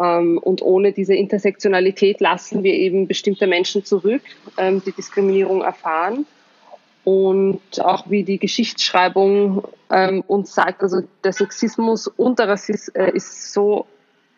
Ähm, 0.00 0.38
und 0.38 0.62
ohne 0.62 0.92
diese 0.92 1.14
Intersektionalität 1.14 2.20
lassen 2.20 2.62
wir 2.62 2.74
eben 2.74 3.06
bestimmte 3.06 3.46
Menschen 3.46 3.84
zurück, 3.84 4.22
ähm, 4.58 4.82
die 4.84 4.92
Diskriminierung 4.92 5.62
erfahren. 5.62 6.26
Und 7.04 7.60
auch 7.80 8.08
wie 8.08 8.22
die 8.22 8.38
Geschichtsschreibung 8.38 9.66
ähm, 9.90 10.22
uns 10.28 10.54
sagt, 10.54 10.82
also 10.82 11.02
der 11.24 11.32
Sexismus 11.32 12.06
und 12.06 12.38
der 12.38 12.48
Rassismus 12.48 12.88
äh, 12.94 13.10
ist 13.12 13.52
so 13.52 13.86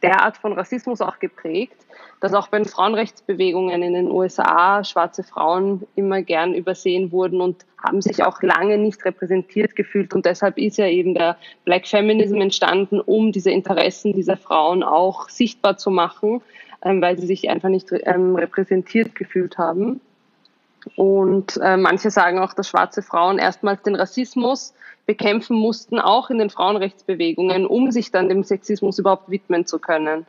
derart 0.05 0.37
von 0.37 0.53
Rassismus 0.53 1.01
auch 1.01 1.19
geprägt, 1.19 1.87
dass 2.21 2.35
auch 2.35 2.49
bei 2.49 2.59
den 2.59 2.67
Frauenrechtsbewegungen 2.67 3.83
in 3.83 3.95
den 3.95 4.11
USA 4.11 4.85
schwarze 4.85 5.23
Frauen 5.23 5.87
immer 5.97 6.23
gern 6.23 6.55
übersehen 6.55 7.11
wurden 7.11 7.41
und 7.41 7.65
haben 7.83 8.03
sich 8.03 8.23
auch 8.23 8.43
lange 8.43 8.79
nicht 8.79 9.05
repräsentiert 9.05 9.75
gefühlt. 9.75 10.15
Und 10.15 10.27
deshalb 10.27 10.59
ist 10.59 10.79
ja 10.79 10.87
eben 10.87 11.15
der 11.15 11.37
Black 11.65 11.87
Feminism 11.87 12.41
entstanden, 12.41 13.01
um 13.01 13.33
diese 13.33 13.51
Interessen 13.51 14.13
dieser 14.13 14.37
Frauen 14.37 14.83
auch 14.83 15.29
sichtbar 15.29 15.77
zu 15.79 15.91
machen, 15.91 16.43
ähm, 16.83 17.01
weil 17.01 17.19
sie 17.19 17.27
sich 17.27 17.49
einfach 17.49 17.71
nicht 17.71 17.89
ähm, 17.93 18.37
repräsentiert 18.37 19.15
gefühlt 19.15 19.59
haben. 19.59 20.01
Und 20.97 21.59
äh, 21.63 21.79
manche 21.79 22.11
sagen 22.11 22.39
auch, 22.39 22.53
dass 22.53 22.69
schwarze 22.69 23.03
Frauen 23.03 23.39
erstmals 23.39 23.83
den 23.83 23.95
Rassismus 23.95 24.75
bekämpfen 25.07 25.57
mussten, 25.57 25.99
auch 25.99 26.31
in 26.31 26.39
den 26.39 26.51
Frauenrechtsbewegungen, 26.51 27.67
um 27.67 27.91
sich 27.91 28.11
dann 28.11 28.29
dem 28.29 28.43
Sexismus 28.43 28.99
überhaupt 28.99 29.31
widmen 29.31 29.67
zu 29.67 29.79
können. 29.79 30.27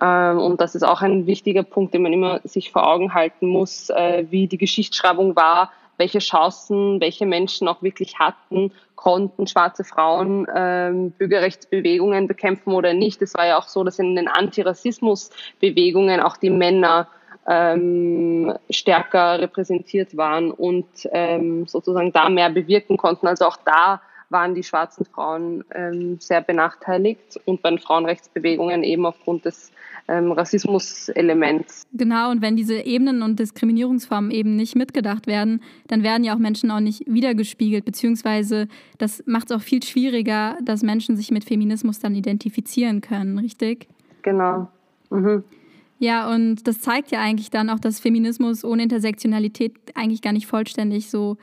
Ähm, 0.00 0.38
und 0.38 0.60
das 0.60 0.74
ist 0.74 0.84
auch 0.84 1.02
ein 1.02 1.26
wichtiger 1.26 1.62
Punkt, 1.62 1.94
den 1.94 2.02
man 2.02 2.12
immer 2.12 2.40
sich 2.44 2.70
vor 2.70 2.86
Augen 2.86 3.14
halten 3.14 3.48
muss, 3.48 3.90
äh, 3.90 4.26
wie 4.30 4.46
die 4.46 4.58
Geschichtsschreibung 4.58 5.34
war, 5.34 5.72
welche 5.96 6.20
Chancen 6.20 7.00
welche 7.00 7.26
Menschen 7.26 7.66
auch 7.66 7.82
wirklich 7.82 8.18
hatten, 8.18 8.72
konnten 8.94 9.46
schwarze 9.46 9.82
Frauen 9.84 10.46
ähm, 10.54 11.10
Bürgerrechtsbewegungen 11.12 12.28
bekämpfen 12.28 12.72
oder 12.72 12.94
nicht. 12.94 13.20
Es 13.20 13.34
war 13.34 13.46
ja 13.46 13.58
auch 13.58 13.66
so, 13.66 13.82
dass 13.82 13.98
in 13.98 14.14
den 14.14 14.28
Antirassismusbewegungen 14.28 16.20
auch 16.20 16.36
die 16.36 16.50
Männer 16.50 17.08
ähm, 17.46 18.52
stärker 18.70 19.40
repräsentiert 19.40 20.16
waren 20.16 20.50
und 20.50 20.86
ähm, 21.12 21.66
sozusagen 21.66 22.12
da 22.12 22.28
mehr 22.28 22.50
bewirken 22.50 22.96
konnten. 22.96 23.26
Also 23.26 23.46
auch 23.46 23.56
da 23.64 24.00
waren 24.30 24.54
die 24.54 24.62
schwarzen 24.62 25.06
Frauen 25.06 25.64
ähm, 25.74 26.18
sehr 26.20 26.42
benachteiligt 26.42 27.40
und 27.44 27.62
bei 27.62 27.70
den 27.70 27.78
Frauenrechtsbewegungen 27.78 28.82
eben 28.82 29.06
aufgrund 29.06 29.44
des 29.44 29.72
ähm, 30.08 30.32
Rassismus-Elements. 30.32 31.86
Genau, 31.92 32.30
und 32.30 32.42
wenn 32.42 32.56
diese 32.56 32.80
Ebenen 32.80 33.22
und 33.22 33.38
Diskriminierungsformen 33.38 34.30
eben 34.30 34.56
nicht 34.56 34.74
mitgedacht 34.74 35.26
werden, 35.26 35.62
dann 35.86 36.02
werden 36.02 36.24
ja 36.24 36.34
auch 36.34 36.38
Menschen 36.38 36.70
auch 36.70 36.80
nicht 36.80 37.04
wiedergespiegelt, 37.06 37.84
beziehungsweise 37.84 38.68
das 38.98 39.22
macht 39.26 39.50
es 39.50 39.56
auch 39.56 39.62
viel 39.62 39.82
schwieriger, 39.82 40.58
dass 40.62 40.82
Menschen 40.82 41.16
sich 41.16 41.30
mit 41.30 41.44
Feminismus 41.44 41.98
dann 41.98 42.14
identifizieren 42.14 43.00
können, 43.00 43.38
richtig? 43.38 43.88
Genau. 44.22 44.68
Mhm. 45.10 45.44
Ja, 45.98 46.32
und 46.32 46.66
das 46.66 46.80
zeigt 46.80 47.10
ja 47.10 47.20
eigentlich 47.20 47.50
dann 47.50 47.70
auch, 47.70 47.80
dass 47.80 48.00
Feminismus 48.00 48.64
ohne 48.64 48.84
Intersektionalität 48.84 49.74
eigentlich 49.94 50.22
gar 50.22 50.32
nicht 50.32 50.46
vollständig 50.46 51.10
so 51.10 51.36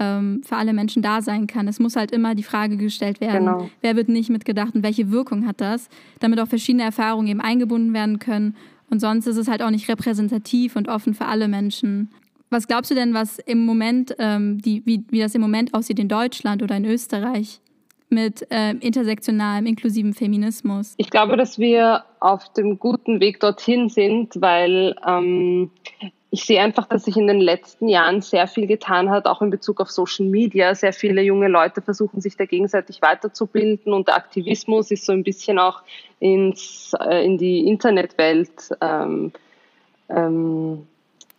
ähm, 0.00 0.42
für 0.44 0.56
alle 0.56 0.72
Menschen 0.72 1.02
da 1.02 1.22
sein 1.22 1.46
kann. 1.46 1.68
Es 1.68 1.78
muss 1.78 1.94
halt 1.94 2.10
immer 2.10 2.34
die 2.34 2.42
Frage 2.42 2.76
gestellt 2.76 3.20
werden, 3.20 3.46
genau. 3.46 3.70
wer 3.82 3.94
wird 3.94 4.08
nicht 4.08 4.30
mitgedacht 4.30 4.74
und 4.74 4.82
welche 4.82 5.10
Wirkung 5.12 5.46
hat 5.46 5.60
das, 5.60 5.88
damit 6.18 6.40
auch 6.40 6.48
verschiedene 6.48 6.82
Erfahrungen 6.82 7.28
eben 7.28 7.40
eingebunden 7.40 7.94
werden 7.94 8.18
können. 8.18 8.56
Und 8.88 9.00
sonst 9.00 9.26
ist 9.26 9.36
es 9.36 9.46
halt 9.46 9.62
auch 9.62 9.70
nicht 9.70 9.88
repräsentativ 9.88 10.74
und 10.74 10.88
offen 10.88 11.14
für 11.14 11.26
alle 11.26 11.46
Menschen. 11.46 12.10
Was 12.48 12.66
glaubst 12.66 12.90
du 12.90 12.96
denn, 12.96 13.14
was 13.14 13.38
im 13.38 13.64
Moment, 13.64 14.16
ähm, 14.18 14.60
die, 14.60 14.82
wie, 14.84 15.04
wie 15.10 15.20
das 15.20 15.36
im 15.36 15.40
Moment 15.40 15.72
aussieht 15.72 16.00
in 16.00 16.08
Deutschland 16.08 16.64
oder 16.64 16.76
in 16.76 16.84
Österreich? 16.84 17.60
Mit 18.10 18.46
äh, 18.50 18.72
intersektionalem, 18.72 19.66
inklusiven 19.66 20.14
Feminismus? 20.14 20.94
Ich 20.96 21.10
glaube, 21.10 21.36
dass 21.36 21.58
wir 21.58 22.04
auf 22.20 22.52
dem 22.52 22.78
guten 22.78 23.20
Weg 23.20 23.40
dorthin 23.40 23.88
sind, 23.88 24.40
weil 24.40 24.96
ähm, 25.06 25.70
ich 26.32 26.44
sehe 26.44 26.60
einfach, 26.60 26.86
dass 26.86 27.04
sich 27.04 27.16
in 27.16 27.26
den 27.26 27.40
letzten 27.40 27.88
Jahren 27.88 28.20
sehr 28.20 28.46
viel 28.46 28.66
getan 28.66 29.10
hat, 29.10 29.26
auch 29.26 29.42
in 29.42 29.50
Bezug 29.50 29.80
auf 29.80 29.90
Social 29.90 30.26
Media. 30.26 30.74
Sehr 30.74 30.92
viele 30.92 31.22
junge 31.22 31.48
Leute 31.48 31.82
versuchen 31.82 32.20
sich 32.20 32.36
da 32.36 32.44
gegenseitig 32.44 33.02
weiterzubilden 33.02 33.92
und 33.92 34.06
der 34.06 34.16
Aktivismus 34.16 34.90
ist 34.92 35.06
so 35.06 35.12
ein 35.12 35.24
bisschen 35.24 35.58
auch 35.58 35.82
ins, 36.20 36.92
äh, 37.00 37.24
in 37.24 37.36
die 37.36 37.66
Internetwelt 37.66 38.70
ähm, 38.80 39.32
ähm, 40.08 40.86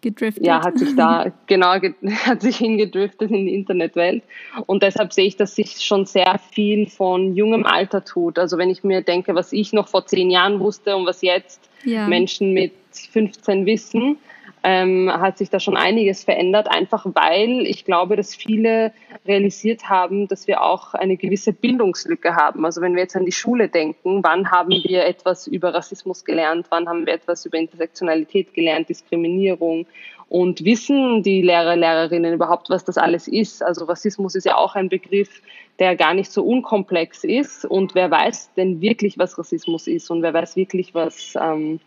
gedriftet. 0.01 0.46
Ja, 0.46 0.63
hat 0.63 0.77
sich 0.77 0.96
da, 0.96 1.31
genau, 1.48 1.74
hat 2.25 2.41
sich 2.41 2.58
hingedriftet 2.58 3.31
in 3.31 3.46
die 3.46 3.53
Internetwelt. 3.53 4.24
Und 4.65 4.84
deshalb 4.84 5.13
sehe 5.13 5.25
ich, 5.25 5.38
dass 5.38 5.55
sich 5.55 5.81
schon 5.81 6.05
sehr 6.05 6.39
viel 6.51 6.88
von 6.88 7.36
jungem 7.36 7.65
Alter 7.65 8.03
tut. 8.03 8.39
Also 8.39 8.58
wenn 8.58 8.70
ich 8.70 8.84
mir 8.84 9.01
denke, 9.01 9.36
was 9.36 9.53
ich 9.53 9.74
noch 9.74 9.88
vor 9.88 10.05
zehn 10.05 10.29
Jahren 10.29 10.60
wusste 10.60 10.96
und 10.96 11.05
was 11.05 11.22
jetzt 11.22 11.70
ja. 11.84 12.08
Menschen 12.08 12.53
mit 12.53 12.74
15 12.91 13.65
wissen, 13.65 14.17
ähm, 14.63 15.12
hat 15.12 15.38
sich 15.38 15.50
da 15.50 15.60
schon 15.60 15.77
einiges 15.77 16.24
verändert, 16.24 16.68
einfach 16.70 17.06
weil 17.13 17.65
ich 17.65 17.86
glaube, 17.86 18.15
dass 18.15 18.36
viele 18.36 18.94
realisiert 19.25 19.89
haben, 19.89 20.27
dass 20.27 20.48
wir 20.48 20.63
auch 20.63 20.94
eine 20.94 21.18
gewisse 21.18 21.53
Bildungslücke 21.53 22.36
haben. 22.36 22.65
Also 22.65 22.82
wenn 22.82 22.94
wir 22.94 23.01
jetzt 23.01 23.15
an 23.15 23.25
die 23.25 23.32
Schule 23.32 23.70
denken, 23.70 24.24
wann 24.24 24.51
haben 24.51 24.72
wir 24.72 25.06
etwas 25.06 25.48
über 25.48 25.74
Rassismus 25.74 26.25
gelernt, 26.25 26.68
wann 26.70 26.88
haben 26.88 27.06
wir 27.06 27.13
etwas 27.13 27.46
über 27.46 27.58
Intersektionalität 27.58 28.53
gelernt, 28.53 28.89
Diskriminierung 28.89 29.88
und 30.30 30.63
wissen 30.63 31.24
die 31.24 31.41
Lehrer, 31.41 31.75
Lehrerinnen 31.75 32.34
überhaupt, 32.34 32.70
was 32.70 32.86
das 32.86 32.98
alles 32.98 33.27
ist? 33.27 33.63
Also 33.63 33.86
Rassismus 33.86 34.36
ist 34.36 34.46
ja 34.46 34.56
auch 34.56 34.75
ein 34.75 34.89
Begriff, 34.89 35.41
der 35.80 35.96
gar 35.96 36.13
nicht 36.13 36.32
so 36.32 36.44
unkomplex 36.44 37.24
ist 37.24 37.65
und 37.65 37.96
wer 37.96 38.12
weiß 38.12 38.53
denn 38.56 38.80
wirklich, 38.80 39.18
was 39.18 39.38
Rassismus 39.38 39.88
ist 39.88 40.10
und 40.12 40.22
wer 40.22 40.34
weiß 40.34 40.56
wirklich, 40.56 40.94
was 40.94 41.34
ähm, 41.41 41.80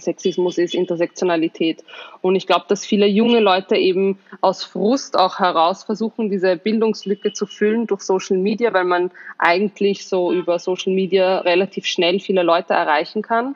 Sexismus 0.00 0.58
ist, 0.58 0.74
Intersektionalität. 0.74 1.84
Und 2.20 2.36
ich 2.36 2.46
glaube, 2.46 2.64
dass 2.68 2.84
viele 2.84 3.06
junge 3.06 3.40
Leute 3.40 3.76
eben 3.76 4.18
aus 4.40 4.64
Frust 4.64 5.18
auch 5.18 5.38
heraus 5.38 5.84
versuchen, 5.84 6.30
diese 6.30 6.56
Bildungslücke 6.56 7.32
zu 7.32 7.46
füllen 7.46 7.86
durch 7.86 8.02
Social 8.02 8.38
Media, 8.38 8.72
weil 8.72 8.84
man 8.84 9.10
eigentlich 9.38 10.06
so 10.06 10.32
über 10.32 10.58
Social 10.58 10.92
Media 10.92 11.38
relativ 11.40 11.86
schnell 11.86 12.20
viele 12.20 12.42
Leute 12.42 12.74
erreichen 12.74 13.22
kann. 13.22 13.54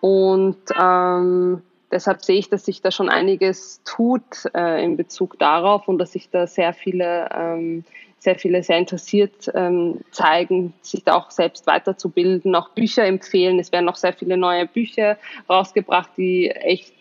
Und 0.00 0.58
ähm, 0.80 1.62
deshalb 1.90 2.22
sehe 2.22 2.38
ich, 2.38 2.48
dass 2.48 2.64
sich 2.64 2.80
da 2.80 2.90
schon 2.90 3.08
einiges 3.08 3.82
tut 3.84 4.46
äh, 4.54 4.82
in 4.82 4.96
Bezug 4.96 5.38
darauf 5.38 5.88
und 5.88 5.98
dass 5.98 6.12
sich 6.12 6.30
da 6.30 6.46
sehr 6.46 6.72
viele 6.72 7.28
ähm, 7.34 7.84
sehr 8.20 8.36
viele 8.38 8.62
sehr 8.62 8.78
interessiert 8.78 9.50
ähm, 9.54 10.00
zeigen, 10.12 10.74
sich 10.82 11.02
da 11.04 11.14
auch 11.14 11.30
selbst 11.30 11.66
weiterzubilden, 11.66 12.54
auch 12.54 12.68
Bücher 12.70 13.04
empfehlen. 13.04 13.58
Es 13.58 13.72
werden 13.72 13.86
noch 13.86 13.96
sehr 13.96 14.12
viele 14.12 14.36
neue 14.36 14.66
Bücher 14.66 15.16
rausgebracht, 15.48 16.10
die 16.16 16.50
echt 16.50 16.94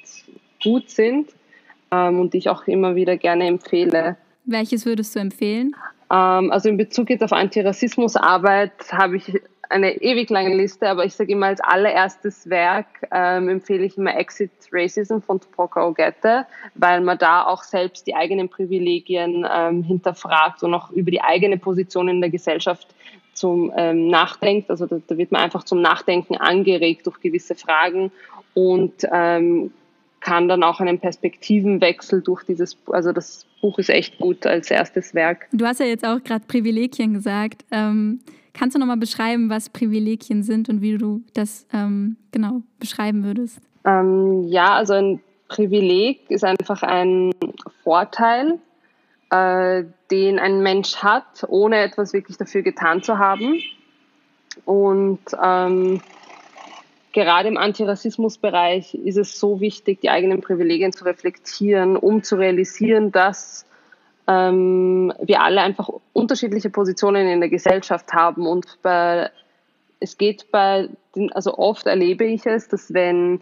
gut 0.63 0.89
sind 0.89 1.29
ähm, 1.91 2.21
und 2.21 2.33
die 2.33 2.39
ich 2.39 2.49
auch 2.49 2.65
immer 2.67 2.95
wieder 2.95 3.17
gerne 3.17 3.47
empfehle. 3.47 4.15
Welches 4.45 4.85
würdest 4.85 5.15
du 5.15 5.19
empfehlen? 5.19 5.75
Ähm, 6.11 6.51
also 6.51 6.69
in 6.69 6.77
Bezug 6.77 7.09
jetzt 7.09 7.23
auf 7.23 7.33
Antirassismusarbeit 7.33 8.71
habe 8.91 9.17
ich 9.17 9.41
eine 9.69 10.01
ewig 10.01 10.29
lange 10.31 10.55
Liste, 10.55 10.89
aber 10.89 11.05
ich 11.05 11.13
sage 11.13 11.31
immer 11.31 11.47
als 11.47 11.61
allererstes 11.61 12.49
Werk 12.49 12.88
ähm, 13.11 13.49
empfehle 13.49 13.85
ich 13.85 13.97
immer 13.97 14.17
Exit 14.17 14.51
Racism 14.71 15.19
von 15.19 15.39
Tupoka 15.39 15.88
Ogette, 15.88 16.47
weil 16.73 17.01
man 17.01 17.19
da 17.19 17.45
auch 17.45 17.63
selbst 17.63 18.07
die 18.07 18.15
eigenen 18.15 18.49
Privilegien 18.49 19.47
ähm, 19.49 19.83
hinterfragt 19.83 20.63
und 20.63 20.73
auch 20.73 20.89
über 20.91 21.11
die 21.11 21.21
eigene 21.21 21.57
Position 21.57 22.09
in 22.09 22.19
der 22.19 22.31
Gesellschaft 22.31 22.88
zum 23.33 23.71
ähm, 23.77 24.07
Nachdenkt. 24.07 24.71
Also 24.71 24.88
da, 24.88 24.99
da, 25.05 25.17
wird 25.17 25.31
man 25.31 25.41
einfach 25.41 25.63
zum 25.63 25.81
Nachdenken 25.81 26.35
angeregt 26.35 27.05
durch 27.05 27.19
gewisse 27.21 27.53
Fragen 27.53 28.11
und 28.55 29.07
ähm, 29.11 29.71
kann 30.19 30.47
dann 30.49 30.63
auch 30.63 30.79
einen 30.79 30.99
Perspektivenwechsel 30.99 32.21
durch 32.21 32.43
dieses, 32.43 32.75
also 32.88 33.11
das 33.11 33.45
Buch 33.61 33.77
ist 33.77 33.89
echt 33.89 34.17
gut 34.17 34.45
als 34.45 34.71
erstes 34.71 35.13
Werk. 35.13 35.47
Du 35.53 35.65
hast 35.65 35.79
ja 35.79 35.85
jetzt 35.85 36.05
auch 36.05 36.21
gerade 36.23 36.43
Privilegien 36.45 37.13
gesagt. 37.13 37.63
Ähm, 37.71 38.19
Kannst 38.53 38.75
du 38.75 38.79
nochmal 38.79 38.97
beschreiben, 38.97 39.49
was 39.49 39.69
Privilegien 39.69 40.43
sind 40.43 40.69
und 40.69 40.81
wie 40.81 40.97
du 40.97 41.21
das 41.33 41.67
ähm, 41.73 42.17
genau 42.31 42.61
beschreiben 42.79 43.23
würdest? 43.23 43.59
Ähm, 43.85 44.43
ja, 44.47 44.73
also 44.73 44.93
ein 44.93 45.21
Privileg 45.47 46.29
ist 46.29 46.43
einfach 46.43 46.83
ein 46.83 47.31
Vorteil, 47.83 48.59
äh, 49.31 49.83
den 50.11 50.39
ein 50.39 50.61
Mensch 50.61 50.97
hat, 50.97 51.45
ohne 51.47 51.77
etwas 51.77 52.13
wirklich 52.13 52.37
dafür 52.37 52.61
getan 52.61 53.03
zu 53.03 53.17
haben. 53.17 53.61
Und 54.65 55.19
ähm, 55.41 56.01
gerade 57.13 57.49
im 57.49 57.57
Antirassismusbereich 57.57 58.95
ist 58.95 59.17
es 59.17 59.39
so 59.39 59.59
wichtig, 59.59 60.01
die 60.01 60.09
eigenen 60.09 60.41
Privilegien 60.41 60.93
zu 60.93 61.05
reflektieren, 61.05 61.95
um 61.95 62.23
zu 62.23 62.35
realisieren, 62.35 63.11
dass 63.11 63.65
ähm, 64.29 65.12
wir 65.21 65.41
alle 65.41 65.62
einfach 65.62 65.89
unterschiedliche 66.13 66.69
Positionen 66.69 67.27
in 67.27 67.39
der 67.39 67.50
Gesellschaft 67.50 68.13
haben 68.13 68.45
und 68.45 68.77
bei, 68.83 69.31
es 70.00 70.17
geht 70.17 70.51
bei, 70.51 70.88
den, 71.15 71.31
also 71.33 71.57
oft 71.57 71.88
erlebe 71.88 72.25
ich 72.25 72.45
es, 72.45 72.67
dass 72.67 72.93
wenn 72.93 73.41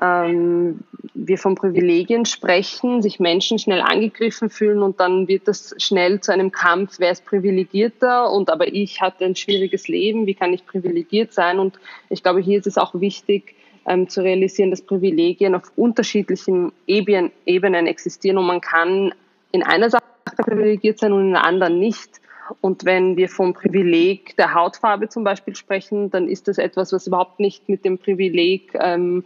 ähm, 0.00 0.80
wir 1.14 1.36
von 1.36 1.56
Privilegien 1.56 2.26
sprechen, 2.26 3.02
sich 3.02 3.18
Menschen 3.18 3.58
schnell 3.58 3.80
angegriffen 3.80 4.50
fühlen 4.50 4.82
und 4.82 5.00
dann 5.00 5.26
wird 5.26 5.48
das 5.48 5.74
schnell 5.78 6.20
zu 6.20 6.32
einem 6.32 6.52
Kampf, 6.52 7.00
wer 7.00 7.10
ist 7.10 7.24
privilegierter 7.24 8.30
und 8.30 8.50
aber 8.50 8.72
ich 8.72 9.00
hatte 9.00 9.24
ein 9.24 9.34
schwieriges 9.34 9.88
Leben, 9.88 10.26
wie 10.26 10.34
kann 10.34 10.52
ich 10.52 10.64
privilegiert 10.64 11.32
sein? 11.32 11.58
Und 11.58 11.80
ich 12.08 12.22
glaube, 12.22 12.40
hier 12.40 12.60
ist 12.60 12.68
es 12.68 12.78
auch 12.78 12.94
wichtig, 12.94 13.56
ähm, 13.86 14.08
zu 14.08 14.22
realisieren, 14.22 14.70
dass 14.70 14.82
Privilegien 14.82 15.56
auf 15.56 15.72
unterschiedlichen 15.76 16.72
Ebenen, 16.86 17.32
Ebenen 17.46 17.86
existieren 17.86 18.38
und 18.38 18.46
man 18.46 18.60
kann 18.60 19.12
in 19.54 19.62
einer 19.62 19.88
Sache 19.88 20.03
privilegiert 20.24 20.98
sein 20.98 21.12
und 21.12 21.26
in 21.26 21.32
der 21.32 21.44
anderen 21.44 21.78
nicht. 21.78 22.20
Und 22.60 22.84
wenn 22.84 23.16
wir 23.16 23.28
vom 23.28 23.54
Privileg 23.54 24.36
der 24.36 24.54
Hautfarbe 24.54 25.08
zum 25.08 25.24
Beispiel 25.24 25.56
sprechen, 25.56 26.10
dann 26.10 26.28
ist 26.28 26.48
das 26.48 26.58
etwas, 26.58 26.92
was 26.92 27.06
überhaupt 27.06 27.40
nicht 27.40 27.68
mit 27.68 27.84
dem 27.84 27.98
Privileg 27.98 28.72
ähm, 28.74 29.24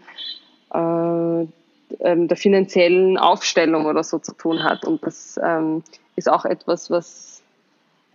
äh, 0.72 1.46
ähm, 2.00 2.28
der 2.28 2.36
finanziellen 2.36 3.16
Aufstellung 3.16 3.86
oder 3.86 4.04
so 4.04 4.18
zu 4.18 4.34
tun 4.34 4.62
hat. 4.62 4.84
Und 4.84 5.04
das 5.04 5.38
ähm, 5.42 5.82
ist 6.16 6.30
auch 6.30 6.44
etwas, 6.44 6.90
was, 6.90 7.42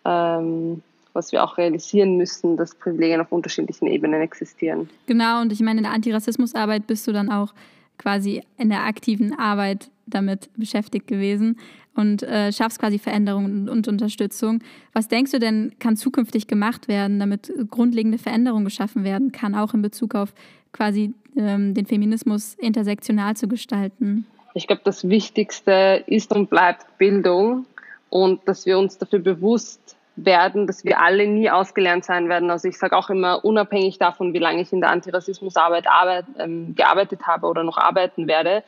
ähm, 0.06 0.82
was 1.14 1.32
wir 1.32 1.44
auch 1.44 1.58
realisieren 1.58 2.18
müssen, 2.18 2.56
dass 2.56 2.76
Privilegien 2.76 3.20
auf 3.20 3.32
unterschiedlichen 3.32 3.88
Ebenen 3.88 4.22
existieren. 4.22 4.90
Genau, 5.08 5.42
und 5.42 5.52
ich 5.52 5.60
meine, 5.60 5.80
in 5.80 5.84
der 5.84 5.94
Antirassismusarbeit 5.94 6.88
bist 6.88 7.08
du 7.08 7.12
dann 7.12 7.32
auch 7.32 7.54
quasi 7.98 8.44
in 8.58 8.70
der 8.70 8.84
aktiven 8.84 9.38
Arbeit 9.38 9.90
damit 10.06 10.50
beschäftigt 10.58 11.08
gewesen 11.08 11.58
und 11.96 12.24
äh, 12.24 12.52
schaffst 12.52 12.80
quasi 12.80 13.00
Veränderungen 13.00 13.70
und 13.70 13.88
Unterstützung. 13.88 14.60
Was 14.94 15.08
denkst 15.08 15.32
du 15.32 15.40
denn, 15.40 15.74
kann 15.80 15.96
zukünftig 15.96 16.48
gemacht 16.48 16.88
werden, 16.88 17.20
damit 17.20 17.54
grundlegende 17.70 18.18
Veränderung 18.18 18.66
geschaffen 18.66 19.04
werden 19.04 19.32
kann, 19.32 19.56
auch 19.56 19.74
in 19.74 19.82
Bezug 19.82 20.16
auf 20.16 20.34
quasi 20.72 21.14
ähm, 21.38 21.74
den 21.74 21.86
Feminismus 21.86 22.56
intersektional 22.56 23.36
zu 23.36 23.48
gestalten? 23.48 24.26
Ich 24.56 24.68
glaube, 24.68 24.82
das 24.84 25.08
Wichtigste 25.08 26.04
ist 26.08 26.32
und 26.32 26.50
bleibt 26.50 26.98
Bildung 26.98 27.66
und 28.10 28.42
dass 28.48 28.66
wir 28.66 28.78
uns 28.78 28.98
dafür 28.98 29.20
bewusst 29.20 29.96
werden, 30.16 30.68
dass 30.68 30.86
wir 30.86 31.00
alle 31.02 31.28
nie 31.28 31.50
ausgelernt 31.50 32.06
sein 32.06 32.30
werden. 32.30 32.52
Also 32.52 32.68
ich 32.68 32.78
sage 32.78 32.96
auch 32.96 33.10
immer, 33.10 33.44
unabhängig 33.44 33.98
davon, 33.98 34.34
wie 34.34 34.40
lange 34.40 34.62
ich 34.62 34.72
in 34.72 34.82
der 34.82 34.92
Antirassismusarbeit 34.92 35.88
arbeit, 35.88 36.26
ähm, 36.38 36.76
gearbeitet 36.76 37.26
habe 37.26 37.48
oder 37.48 37.64
noch 37.64 37.78
arbeiten 37.78 38.28
werde, 38.28 38.64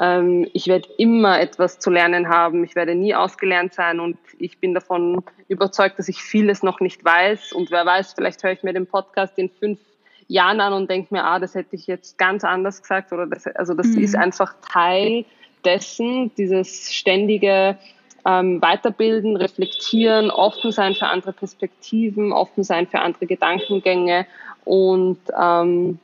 ähm, 0.00 0.48
ich 0.52 0.66
werde 0.66 0.88
immer 0.98 1.40
etwas 1.40 1.78
zu 1.78 1.90
lernen 1.90 2.28
haben. 2.28 2.64
Ich 2.64 2.74
werde 2.74 2.94
nie 2.94 3.14
ausgelernt 3.14 3.74
sein 3.74 4.00
und 4.00 4.18
ich 4.38 4.58
bin 4.58 4.74
davon 4.74 5.22
überzeugt, 5.48 5.98
dass 5.98 6.08
ich 6.08 6.22
vieles 6.22 6.62
noch 6.62 6.80
nicht 6.80 7.04
weiß. 7.04 7.52
Und 7.52 7.70
wer 7.70 7.86
weiß, 7.86 8.14
vielleicht 8.14 8.42
höre 8.42 8.52
ich 8.52 8.62
mir 8.62 8.72
den 8.72 8.86
Podcast 8.86 9.38
in 9.38 9.50
fünf 9.50 9.78
Jahren 10.26 10.60
an 10.60 10.72
und 10.72 10.90
denke 10.90 11.14
mir, 11.14 11.24
ah, 11.24 11.38
das 11.38 11.54
hätte 11.54 11.76
ich 11.76 11.86
jetzt 11.86 12.18
ganz 12.18 12.44
anders 12.44 12.82
gesagt. 12.82 13.12
Oder 13.12 13.26
das, 13.26 13.46
also 13.46 13.74
das 13.74 13.88
mhm. 13.88 14.02
ist 14.02 14.16
einfach 14.16 14.54
Teil 14.60 15.24
dessen, 15.64 16.34
dieses 16.36 16.92
ständige 16.92 17.78
ähm, 18.26 18.60
weiterbilden, 18.62 19.36
reflektieren, 19.36 20.30
offen 20.30 20.72
sein 20.72 20.94
für 20.94 21.06
andere 21.06 21.32
Perspektiven, 21.32 22.32
offen 22.32 22.64
sein 22.64 22.86
für 22.86 23.00
andere 23.00 23.26
Gedankengänge 23.26 24.26
und 24.64 25.18
ähm, 25.38 25.98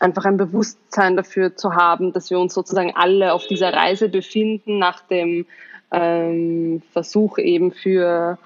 einfach 0.00 0.24
ein 0.24 0.36
Bewusstsein 0.36 1.16
dafür 1.16 1.56
zu 1.56 1.74
haben, 1.74 2.12
dass 2.12 2.30
wir 2.30 2.38
uns 2.38 2.54
sozusagen 2.54 2.94
alle 2.96 3.32
auf 3.32 3.46
dieser 3.46 3.72
Reise 3.72 4.08
befinden 4.08 4.78
nach 4.78 5.00
dem 5.02 5.46
ähm, 5.92 6.82
Versuch 6.92 7.38
eben 7.38 7.70
für 7.70 8.38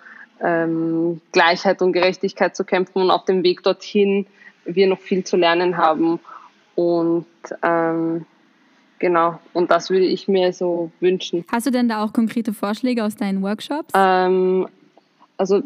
ähm, 0.42 1.20
Gleichheit 1.32 1.80
und 1.80 1.92
Gerechtigkeit 1.92 2.54
zu 2.54 2.64
kämpfen 2.64 3.00
und 3.00 3.10
auf 3.10 3.24
dem 3.24 3.42
Weg 3.42 3.62
dorthin 3.62 4.26
wir 4.64 4.86
noch 4.86 5.00
viel 5.00 5.24
zu 5.24 5.36
lernen 5.36 5.78
haben 5.78 6.20
und 6.74 7.26
ähm, 7.62 8.26
Genau, 8.98 9.38
und 9.52 9.70
das 9.70 9.90
würde 9.90 10.06
ich 10.06 10.28
mir 10.28 10.52
so 10.52 10.90
wünschen. 11.00 11.44
Hast 11.50 11.66
du 11.66 11.70
denn 11.70 11.88
da 11.88 12.04
auch 12.04 12.12
konkrete 12.12 12.52
Vorschläge 12.52 13.04
aus 13.04 13.16
deinen 13.16 13.42
Workshops? 13.42 13.92
Ähm, 13.94 14.68
also 15.36 15.62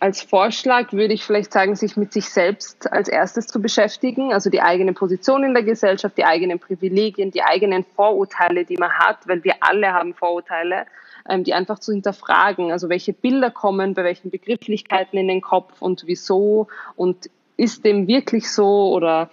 als 0.00 0.22
Vorschlag 0.22 0.92
würde 0.92 1.14
ich 1.14 1.24
vielleicht 1.24 1.52
sagen, 1.52 1.74
sich 1.74 1.96
mit 1.96 2.12
sich 2.12 2.28
selbst 2.28 2.90
als 2.92 3.08
erstes 3.08 3.48
zu 3.48 3.60
beschäftigen, 3.60 4.32
also 4.32 4.48
die 4.48 4.62
eigene 4.62 4.92
Position 4.92 5.42
in 5.42 5.54
der 5.54 5.64
Gesellschaft, 5.64 6.16
die 6.16 6.24
eigenen 6.24 6.60
Privilegien, 6.60 7.32
die 7.32 7.42
eigenen 7.42 7.84
Vorurteile, 7.96 8.64
die 8.64 8.76
man 8.76 8.92
hat, 8.92 9.26
weil 9.26 9.42
wir 9.42 9.54
alle 9.60 9.92
haben 9.92 10.14
Vorurteile, 10.14 10.86
ähm, 11.28 11.42
die 11.42 11.52
einfach 11.52 11.80
zu 11.80 11.92
hinterfragen. 11.92 12.70
Also 12.70 12.88
welche 12.88 13.12
Bilder 13.12 13.50
kommen 13.50 13.94
bei 13.94 14.04
welchen 14.04 14.30
Begrifflichkeiten 14.30 15.18
in 15.18 15.26
den 15.26 15.40
Kopf 15.40 15.82
und 15.82 16.04
wieso 16.06 16.68
und 16.94 17.28
ist 17.56 17.84
dem 17.84 18.06
wirklich 18.06 18.52
so 18.52 18.92
oder 18.92 19.30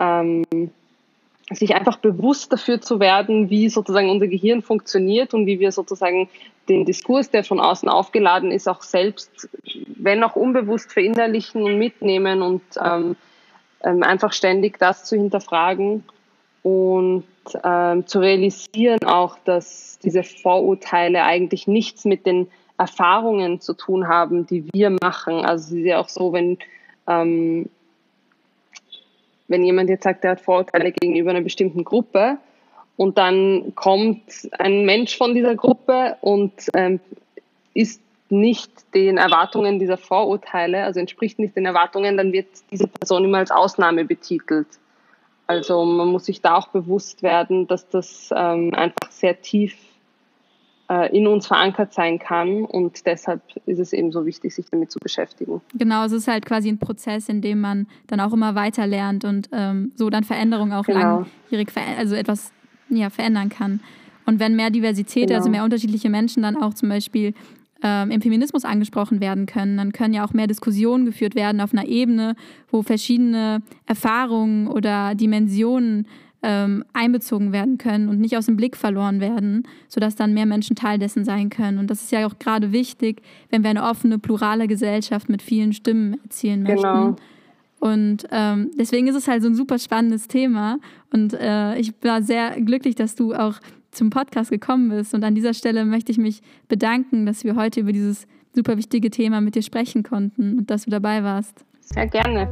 ähm, 0.00 0.44
sich 1.50 1.74
einfach 1.74 1.98
bewusst 1.98 2.52
dafür 2.52 2.80
zu 2.80 3.00
werden, 3.00 3.50
wie 3.50 3.68
sozusagen 3.68 4.10
unser 4.10 4.28
Gehirn 4.28 4.62
funktioniert 4.62 5.34
und 5.34 5.46
wie 5.46 5.58
wir 5.58 5.72
sozusagen 5.72 6.28
den 6.68 6.84
Diskurs, 6.84 7.30
der 7.30 7.42
von 7.42 7.60
außen 7.60 7.88
aufgeladen 7.88 8.52
ist, 8.52 8.68
auch 8.68 8.82
selbst, 8.82 9.48
wenn 9.96 10.22
auch 10.22 10.36
unbewusst 10.36 10.92
verinnerlichen 10.92 11.62
und 11.62 11.78
mitnehmen 11.78 12.42
und 12.42 12.62
ähm, 12.82 13.16
ähm, 13.82 14.02
einfach 14.02 14.32
ständig 14.32 14.78
das 14.78 15.04
zu 15.04 15.16
hinterfragen 15.16 16.04
und 16.62 17.24
ähm, 17.64 18.06
zu 18.06 18.20
realisieren 18.20 19.04
auch, 19.04 19.36
dass 19.44 19.98
diese 20.02 20.22
Vorurteile 20.22 21.24
eigentlich 21.24 21.66
nichts 21.66 22.04
mit 22.04 22.26
den 22.26 22.48
Erfahrungen 22.78 23.60
zu 23.60 23.74
tun 23.74 24.08
haben, 24.08 24.46
die 24.46 24.64
wir 24.72 24.90
machen. 24.90 25.44
Also 25.44 25.74
es 25.74 25.80
ist 25.80 25.86
ja 25.86 25.98
auch 25.98 26.08
so, 26.08 26.32
wenn 26.32 26.58
ähm, 27.06 27.68
wenn 29.50 29.64
jemand 29.64 29.90
jetzt 29.90 30.04
sagt, 30.04 30.24
er 30.24 30.32
hat 30.32 30.40
Vorurteile 30.40 30.92
gegenüber 30.92 31.30
einer 31.30 31.40
bestimmten 31.40 31.84
Gruppe 31.84 32.38
und 32.96 33.18
dann 33.18 33.72
kommt 33.74 34.22
ein 34.58 34.84
Mensch 34.84 35.16
von 35.16 35.34
dieser 35.34 35.56
Gruppe 35.56 36.16
und 36.20 36.52
ähm, 36.74 37.00
ist 37.74 38.00
nicht 38.28 38.70
den 38.94 39.16
Erwartungen 39.16 39.80
dieser 39.80 39.96
Vorurteile, 39.96 40.84
also 40.84 41.00
entspricht 41.00 41.38
nicht 41.40 41.56
den 41.56 41.66
Erwartungen, 41.66 42.16
dann 42.16 42.32
wird 42.32 42.46
diese 42.70 42.86
Person 42.86 43.24
immer 43.24 43.38
als 43.38 43.50
Ausnahme 43.50 44.04
betitelt. 44.04 44.68
Also 45.48 45.84
man 45.84 46.08
muss 46.08 46.26
sich 46.26 46.40
da 46.40 46.56
auch 46.56 46.68
bewusst 46.68 47.24
werden, 47.24 47.66
dass 47.66 47.88
das 47.88 48.30
ähm, 48.36 48.72
einfach 48.72 49.10
sehr 49.10 49.40
tief 49.42 49.76
in 51.16 51.26
uns 51.26 51.46
verankert 51.46 51.92
sein 51.92 52.18
kann. 52.18 52.64
Und 52.64 53.06
deshalb 53.06 53.42
ist 53.66 53.78
es 53.78 53.92
eben 53.92 54.12
so 54.12 54.26
wichtig, 54.26 54.54
sich 54.54 54.66
damit 54.70 54.90
zu 54.90 54.98
beschäftigen. 54.98 55.60
Genau, 55.74 56.04
es 56.04 56.12
ist 56.12 56.26
halt 56.26 56.44
quasi 56.44 56.68
ein 56.68 56.78
Prozess, 56.78 57.28
in 57.28 57.40
dem 57.40 57.60
man 57.60 57.86
dann 58.08 58.20
auch 58.20 58.32
immer 58.32 58.54
weiter 58.54 58.86
lernt 58.86 59.24
und 59.24 59.48
ähm, 59.52 59.92
so 59.94 60.10
dann 60.10 60.24
Veränderungen 60.24 60.72
auch 60.72 60.84
genau. 60.84 61.26
langjährig, 61.50 61.68
also 61.96 62.14
etwas 62.14 62.52
ja, 62.88 63.10
verändern 63.10 63.48
kann. 63.48 63.80
Und 64.26 64.40
wenn 64.40 64.56
mehr 64.56 64.70
Diversität, 64.70 65.28
genau. 65.28 65.38
also 65.38 65.50
mehr 65.50 65.64
unterschiedliche 65.64 66.10
Menschen 66.10 66.42
dann 66.42 66.56
auch 66.56 66.74
zum 66.74 66.88
Beispiel 66.88 67.34
ähm, 67.82 68.10
im 68.10 68.20
Feminismus 68.20 68.64
angesprochen 68.64 69.20
werden 69.20 69.46
können, 69.46 69.76
dann 69.76 69.92
können 69.92 70.14
ja 70.14 70.24
auch 70.24 70.32
mehr 70.32 70.46
Diskussionen 70.46 71.06
geführt 71.06 71.34
werden 71.34 71.60
auf 71.60 71.72
einer 71.72 71.86
Ebene, 71.86 72.34
wo 72.70 72.82
verschiedene 72.82 73.62
Erfahrungen 73.86 74.66
oder 74.66 75.14
Dimensionen 75.14 76.06
ähm, 76.42 76.84
einbezogen 76.92 77.52
werden 77.52 77.78
können 77.78 78.08
und 78.08 78.20
nicht 78.20 78.36
aus 78.36 78.46
dem 78.46 78.56
Blick 78.56 78.76
verloren 78.76 79.20
werden, 79.20 79.66
sodass 79.88 80.16
dann 80.16 80.32
mehr 80.32 80.46
Menschen 80.46 80.76
Teil 80.76 80.98
dessen 80.98 81.24
sein 81.24 81.50
können. 81.50 81.78
Und 81.78 81.90
das 81.90 82.02
ist 82.02 82.12
ja 82.12 82.26
auch 82.26 82.38
gerade 82.38 82.72
wichtig, 82.72 83.22
wenn 83.50 83.62
wir 83.62 83.70
eine 83.70 83.84
offene, 83.84 84.18
plurale 84.18 84.66
Gesellschaft 84.66 85.28
mit 85.28 85.42
vielen 85.42 85.72
Stimmen 85.72 86.18
erzielen 86.22 86.62
möchten. 86.62 86.82
Genau. 86.82 87.16
Und 87.78 88.26
ähm, 88.30 88.70
deswegen 88.78 89.06
ist 89.06 89.16
es 89.16 89.26
halt 89.26 89.42
so 89.42 89.48
ein 89.48 89.54
super 89.54 89.78
spannendes 89.78 90.28
Thema. 90.28 90.78
Und 91.12 91.34
äh, 91.34 91.76
ich 91.78 91.92
war 92.02 92.22
sehr 92.22 92.60
glücklich, 92.60 92.94
dass 92.94 93.14
du 93.14 93.34
auch 93.34 93.54
zum 93.90 94.10
Podcast 94.10 94.50
gekommen 94.50 94.90
bist. 94.90 95.14
Und 95.14 95.24
an 95.24 95.34
dieser 95.34 95.54
Stelle 95.54 95.84
möchte 95.84 96.12
ich 96.12 96.18
mich 96.18 96.42
bedanken, 96.68 97.26
dass 97.26 97.42
wir 97.42 97.56
heute 97.56 97.80
über 97.80 97.92
dieses 97.92 98.26
super 98.54 98.76
wichtige 98.76 99.10
Thema 99.10 99.40
mit 99.40 99.54
dir 99.54 99.62
sprechen 99.62 100.02
konnten 100.02 100.58
und 100.58 100.70
dass 100.70 100.84
du 100.84 100.90
dabei 100.90 101.22
warst. 101.22 101.64
Sehr 101.80 102.06
gerne. 102.06 102.50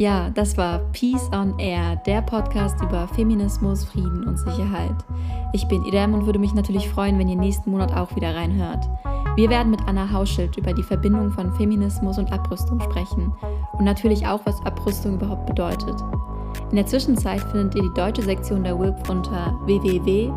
Ja, 0.00 0.30
das 0.30 0.56
war 0.56 0.78
Peace 0.92 1.28
on 1.30 1.58
Air, 1.58 1.96
der 2.06 2.22
Podcast 2.22 2.80
über 2.80 3.06
Feminismus, 3.08 3.84
Frieden 3.84 4.26
und 4.26 4.38
Sicherheit. 4.38 4.96
Ich 5.52 5.68
bin 5.68 5.84
Idem 5.84 6.14
und 6.14 6.24
würde 6.24 6.38
mich 6.38 6.54
natürlich 6.54 6.88
freuen, 6.88 7.18
wenn 7.18 7.28
ihr 7.28 7.36
nächsten 7.36 7.70
Monat 7.70 7.94
auch 7.94 8.16
wieder 8.16 8.34
reinhört. 8.34 8.88
Wir 9.36 9.50
werden 9.50 9.70
mit 9.70 9.82
Anna 9.86 10.10
Hauschild 10.10 10.56
über 10.56 10.72
die 10.72 10.82
Verbindung 10.82 11.30
von 11.32 11.52
Feminismus 11.52 12.16
und 12.16 12.32
Abrüstung 12.32 12.80
sprechen 12.80 13.30
und 13.74 13.84
natürlich 13.84 14.26
auch, 14.26 14.40
was 14.46 14.64
Abrüstung 14.64 15.16
überhaupt 15.16 15.44
bedeutet. 15.44 16.00
In 16.70 16.76
der 16.76 16.86
Zwischenzeit 16.86 17.42
findet 17.52 17.74
ihr 17.74 17.82
die 17.82 17.92
deutsche 17.92 18.22
Sektion 18.22 18.64
der 18.64 18.80
WIP 18.80 19.06
unter 19.06 19.54
www.wip.de 19.66 20.34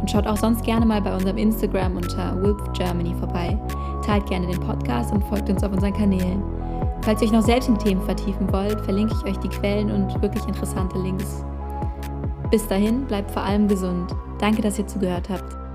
und 0.00 0.08
schaut 0.08 0.28
auch 0.28 0.36
sonst 0.36 0.62
gerne 0.62 0.86
mal 0.86 1.02
bei 1.02 1.12
unserem 1.12 1.36
Instagram 1.36 1.96
unter 1.96 2.40
WIP 2.40 2.74
Germany 2.74 3.12
vorbei. 3.18 3.58
Teilt 4.06 4.26
gerne 4.26 4.46
den 4.46 4.60
Podcast 4.60 5.12
und 5.12 5.24
folgt 5.24 5.50
uns 5.50 5.64
auf 5.64 5.72
unseren 5.72 5.94
Kanälen. 5.94 6.57
Falls 7.02 7.20
ihr 7.22 7.28
euch 7.28 7.32
noch 7.32 7.42
selbst 7.42 7.68
in 7.68 7.78
Themen 7.78 8.02
vertiefen 8.02 8.52
wollt, 8.52 8.80
verlinke 8.82 9.14
ich 9.14 9.24
euch 9.24 9.38
die 9.38 9.48
Quellen 9.48 9.90
und 9.90 10.20
wirklich 10.20 10.46
interessante 10.46 10.98
Links. 10.98 11.44
Bis 12.50 12.66
dahin, 12.66 13.04
bleibt 13.06 13.30
vor 13.30 13.42
allem 13.42 13.68
gesund. 13.68 14.14
Danke, 14.38 14.62
dass 14.62 14.78
ihr 14.78 14.86
zugehört 14.86 15.28
habt. 15.28 15.67